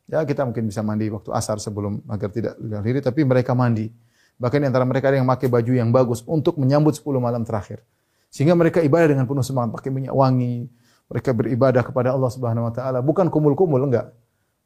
Ya 0.06 0.22
kita 0.22 0.46
mungkin 0.46 0.70
bisa 0.70 0.86
mandi 0.86 1.10
waktu 1.10 1.34
asar 1.34 1.58
sebelum 1.58 1.98
agar 2.06 2.30
tidak 2.30 2.54
diri 2.62 3.02
tapi 3.02 3.26
mereka 3.26 3.50
mandi. 3.50 3.90
Bahkan 4.38 4.62
di 4.62 4.66
antara 4.70 4.86
mereka 4.86 5.10
ada 5.10 5.18
yang 5.18 5.26
memakai 5.26 5.50
baju 5.50 5.72
yang 5.74 5.90
bagus 5.90 6.22
untuk 6.22 6.54
menyambut 6.54 6.94
10 6.94 7.02
malam 7.18 7.42
terakhir. 7.42 7.82
Sehingga 8.30 8.54
mereka 8.54 8.78
ibadah 8.78 9.10
dengan 9.10 9.26
penuh 9.26 9.42
semangat, 9.42 9.74
pakai 9.74 9.90
minyak 9.90 10.14
wangi, 10.14 10.70
mereka 11.10 11.30
beribadah 11.34 11.82
kepada 11.82 12.14
Allah 12.14 12.30
Subhanahu 12.30 12.70
wa 12.70 12.72
taala, 12.74 12.98
bukan 13.02 13.26
kumul-kumul 13.26 13.90
enggak. 13.90 14.10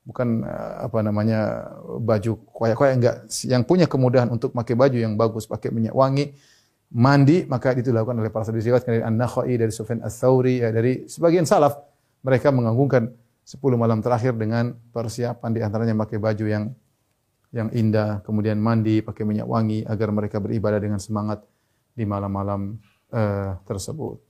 Bukan 0.08 0.40
eh, 0.48 0.74
apa 0.88 1.04
namanya 1.04 1.68
baju 2.00 2.40
koyak-koyak 2.48 2.94
enggak. 2.96 3.16
Yang 3.44 3.62
punya 3.68 3.84
kemudahan 3.84 4.32
untuk 4.32 4.56
pakai 4.56 4.72
baju 4.72 4.96
yang 4.96 5.20
bagus, 5.20 5.44
pakai 5.44 5.68
minyak 5.68 5.92
wangi, 5.92 6.32
mandi, 6.88 7.44
maka 7.44 7.76
itu 7.76 7.92
dilakukan 7.92 8.16
oleh 8.16 8.32
para 8.32 8.48
sahabat 8.48 8.88
dari 8.88 9.04
An-Nakhai, 9.04 9.54
dari 9.60 9.72
Sufyan 9.72 10.00
Ats-Tsauri, 10.00 10.64
ya, 10.64 10.72
dari 10.72 11.04
sebagian 11.04 11.44
salaf 11.44 11.76
mereka 12.24 12.48
mengagungkan 12.48 13.12
10 13.44 13.60
malam 13.80 14.00
terakhir 14.04 14.36
dengan 14.36 14.76
persiapan 14.92 15.50
di 15.52 15.60
antaranya 15.64 15.94
pakai 15.96 16.20
baju 16.20 16.44
yang 16.44 16.64
yang 17.48 17.72
indah, 17.72 18.20
kemudian 18.28 18.60
mandi 18.60 19.00
pakai 19.00 19.24
minyak 19.24 19.48
wangi 19.48 19.80
agar 19.88 20.12
mereka 20.12 20.36
beribadah 20.36 20.76
dengan 20.76 21.00
semangat 21.00 21.40
di 21.96 22.04
malam-malam 22.04 22.76
uh, 23.08 23.56
tersebut. 23.64 24.20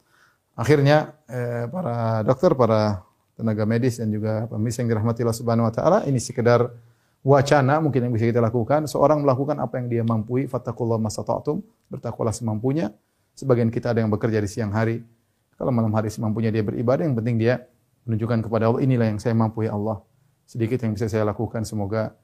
Akhirnya 0.55 1.19
uh, 1.27 1.67
para 1.67 2.23
dokter, 2.23 2.55
para 2.55 3.03
tenaga 3.39 3.63
medis 3.63 4.03
dan 4.03 4.11
juga 4.11 4.51
pemirsa 4.51 4.83
yang 4.83 4.91
dirahmati 4.91 5.23
Allah 5.23 5.39
Subhanahu 5.39 5.71
wa 5.71 5.73
taala, 5.73 5.99
ini 6.11 6.19
sekedar 6.19 6.75
wacana 7.23 7.79
mungkin 7.79 8.11
yang 8.11 8.13
bisa 8.13 8.27
kita 8.27 8.43
lakukan. 8.43 8.91
Seorang 8.91 9.23
melakukan 9.23 9.63
apa 9.63 9.79
yang 9.79 9.87
dia 9.87 10.03
mampu, 10.03 10.43
fattaqullaha 10.51 10.99
masata'tum, 10.99 11.63
bertakwalah 11.87 12.35
semampunya. 12.35 12.91
Sebagian 13.39 13.71
kita 13.71 13.95
ada 13.95 14.03
yang 14.03 14.11
bekerja 14.11 14.43
di 14.43 14.51
siang 14.51 14.75
hari. 14.75 15.07
Kalau 15.55 15.71
malam 15.71 15.95
hari 15.95 16.11
semampunya 16.11 16.51
dia 16.51 16.67
beribadah, 16.67 17.07
yang 17.07 17.15
penting 17.15 17.39
dia 17.39 17.63
menunjukkan 18.11 18.51
kepada 18.51 18.75
Allah, 18.75 18.83
inilah 18.83 19.07
yang 19.07 19.23
saya 19.23 19.39
mampu 19.39 19.71
ya 19.71 19.79
Allah. 19.79 20.03
Sedikit 20.43 20.83
yang 20.83 20.99
bisa 20.99 21.07
saya 21.07 21.23
lakukan, 21.23 21.63
semoga 21.63 22.19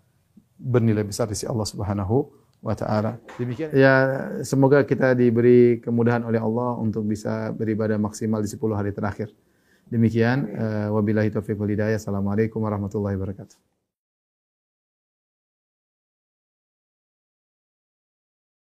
bernilai 0.59 1.07
besar 1.07 1.31
di 1.31 1.39
sisi 1.39 1.47
Allah 1.47 1.67
Subhanahu 1.67 2.27
wa 2.65 2.75
taala. 2.75 3.21
Demikian 3.37 3.71
ya 3.77 3.95
semoga 4.41 4.81
kita 4.89 5.13
diberi 5.13 5.79
kemudahan 5.85 6.25
oleh 6.25 6.41
Allah 6.41 6.81
untuk 6.81 7.05
bisa 7.05 7.53
beribadah 7.53 8.01
maksimal 8.01 8.41
di 8.41 8.49
10 8.49 8.73
hari 8.73 8.91
terakhir. 8.97 9.29
Demikian 9.91 10.49
uh, 10.57 10.89
wabillahi 10.97 11.31
taufiq 11.31 11.59
wal 11.61 11.71
hidayah. 11.71 12.01
Assalamualaikum 12.01 12.63
warahmatullahi 12.65 13.17
wabarakatuh. 13.21 13.74